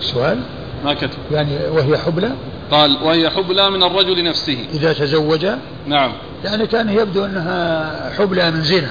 [0.00, 0.40] سؤال.
[0.84, 1.18] ما كتب.
[1.32, 2.32] يعني وهي حبلى؟
[2.70, 4.58] قال وهي حبلى من الرجل نفسه.
[4.74, 5.46] إذا تزوج؟
[5.86, 6.12] نعم.
[6.44, 8.90] يعني كان يبدو أنها حبلى من زنا.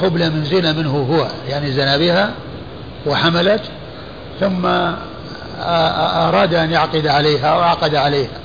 [0.00, 1.28] حبلى من زنا منه هو.
[1.48, 2.34] يعني زنا بها
[3.06, 3.62] وحملت
[4.40, 4.66] ثم
[5.56, 8.40] أراد أن يعقد عليها وعقد عليها.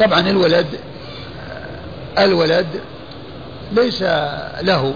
[0.00, 0.66] طبعا الولد
[2.18, 2.66] الولد
[3.72, 4.02] ليس
[4.62, 4.94] له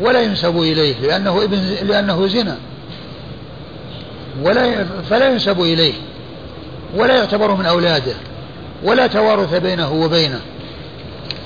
[0.00, 2.56] ولا ينسب إليه لأنه ابن لأنه زنا.
[4.42, 5.94] ولا فلا ينسب إليه
[6.96, 8.14] ولا يعتبر من أولاده
[8.82, 10.40] ولا توارث بينه وبينه.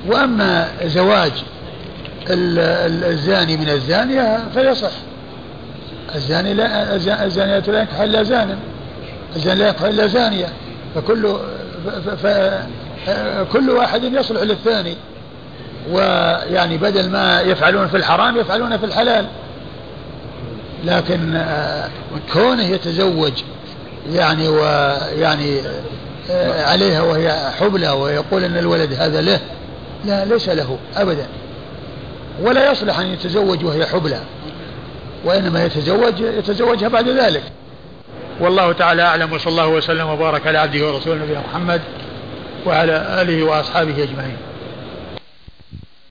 [0.07, 1.33] وأما زواج
[2.31, 4.91] الزاني من الزانية فيصح.
[6.15, 8.59] الزاني لا الزانية لا ينكح إلا زانا.
[9.37, 10.47] الزاني لا ينكح إلا زانية.
[10.95, 11.37] فكل
[12.23, 12.27] ف...
[13.53, 14.97] كل واحد يصلح للثاني.
[15.91, 19.27] ويعني بدل ما يفعلون في الحرام يفعلون في الحلال.
[20.85, 21.89] لكن آه،
[22.33, 23.33] كونه يتزوج
[24.13, 25.61] يعني ويعني
[26.31, 29.41] آه، عليها وهي حبلى ويقول إن الولد هذا له
[30.05, 31.27] لا ليس له ابدا.
[32.43, 34.21] ولا يصلح أن يتزوج وهي حبلى.
[35.25, 37.43] وإنما يتزوج يتزوجها بعد ذلك.
[38.41, 41.81] والله تعالى أعلم وصلى الله وسلم وبارك على عبده ورسوله نبينا محمد
[42.67, 44.37] وعلى آله وأصحابه أجمعين.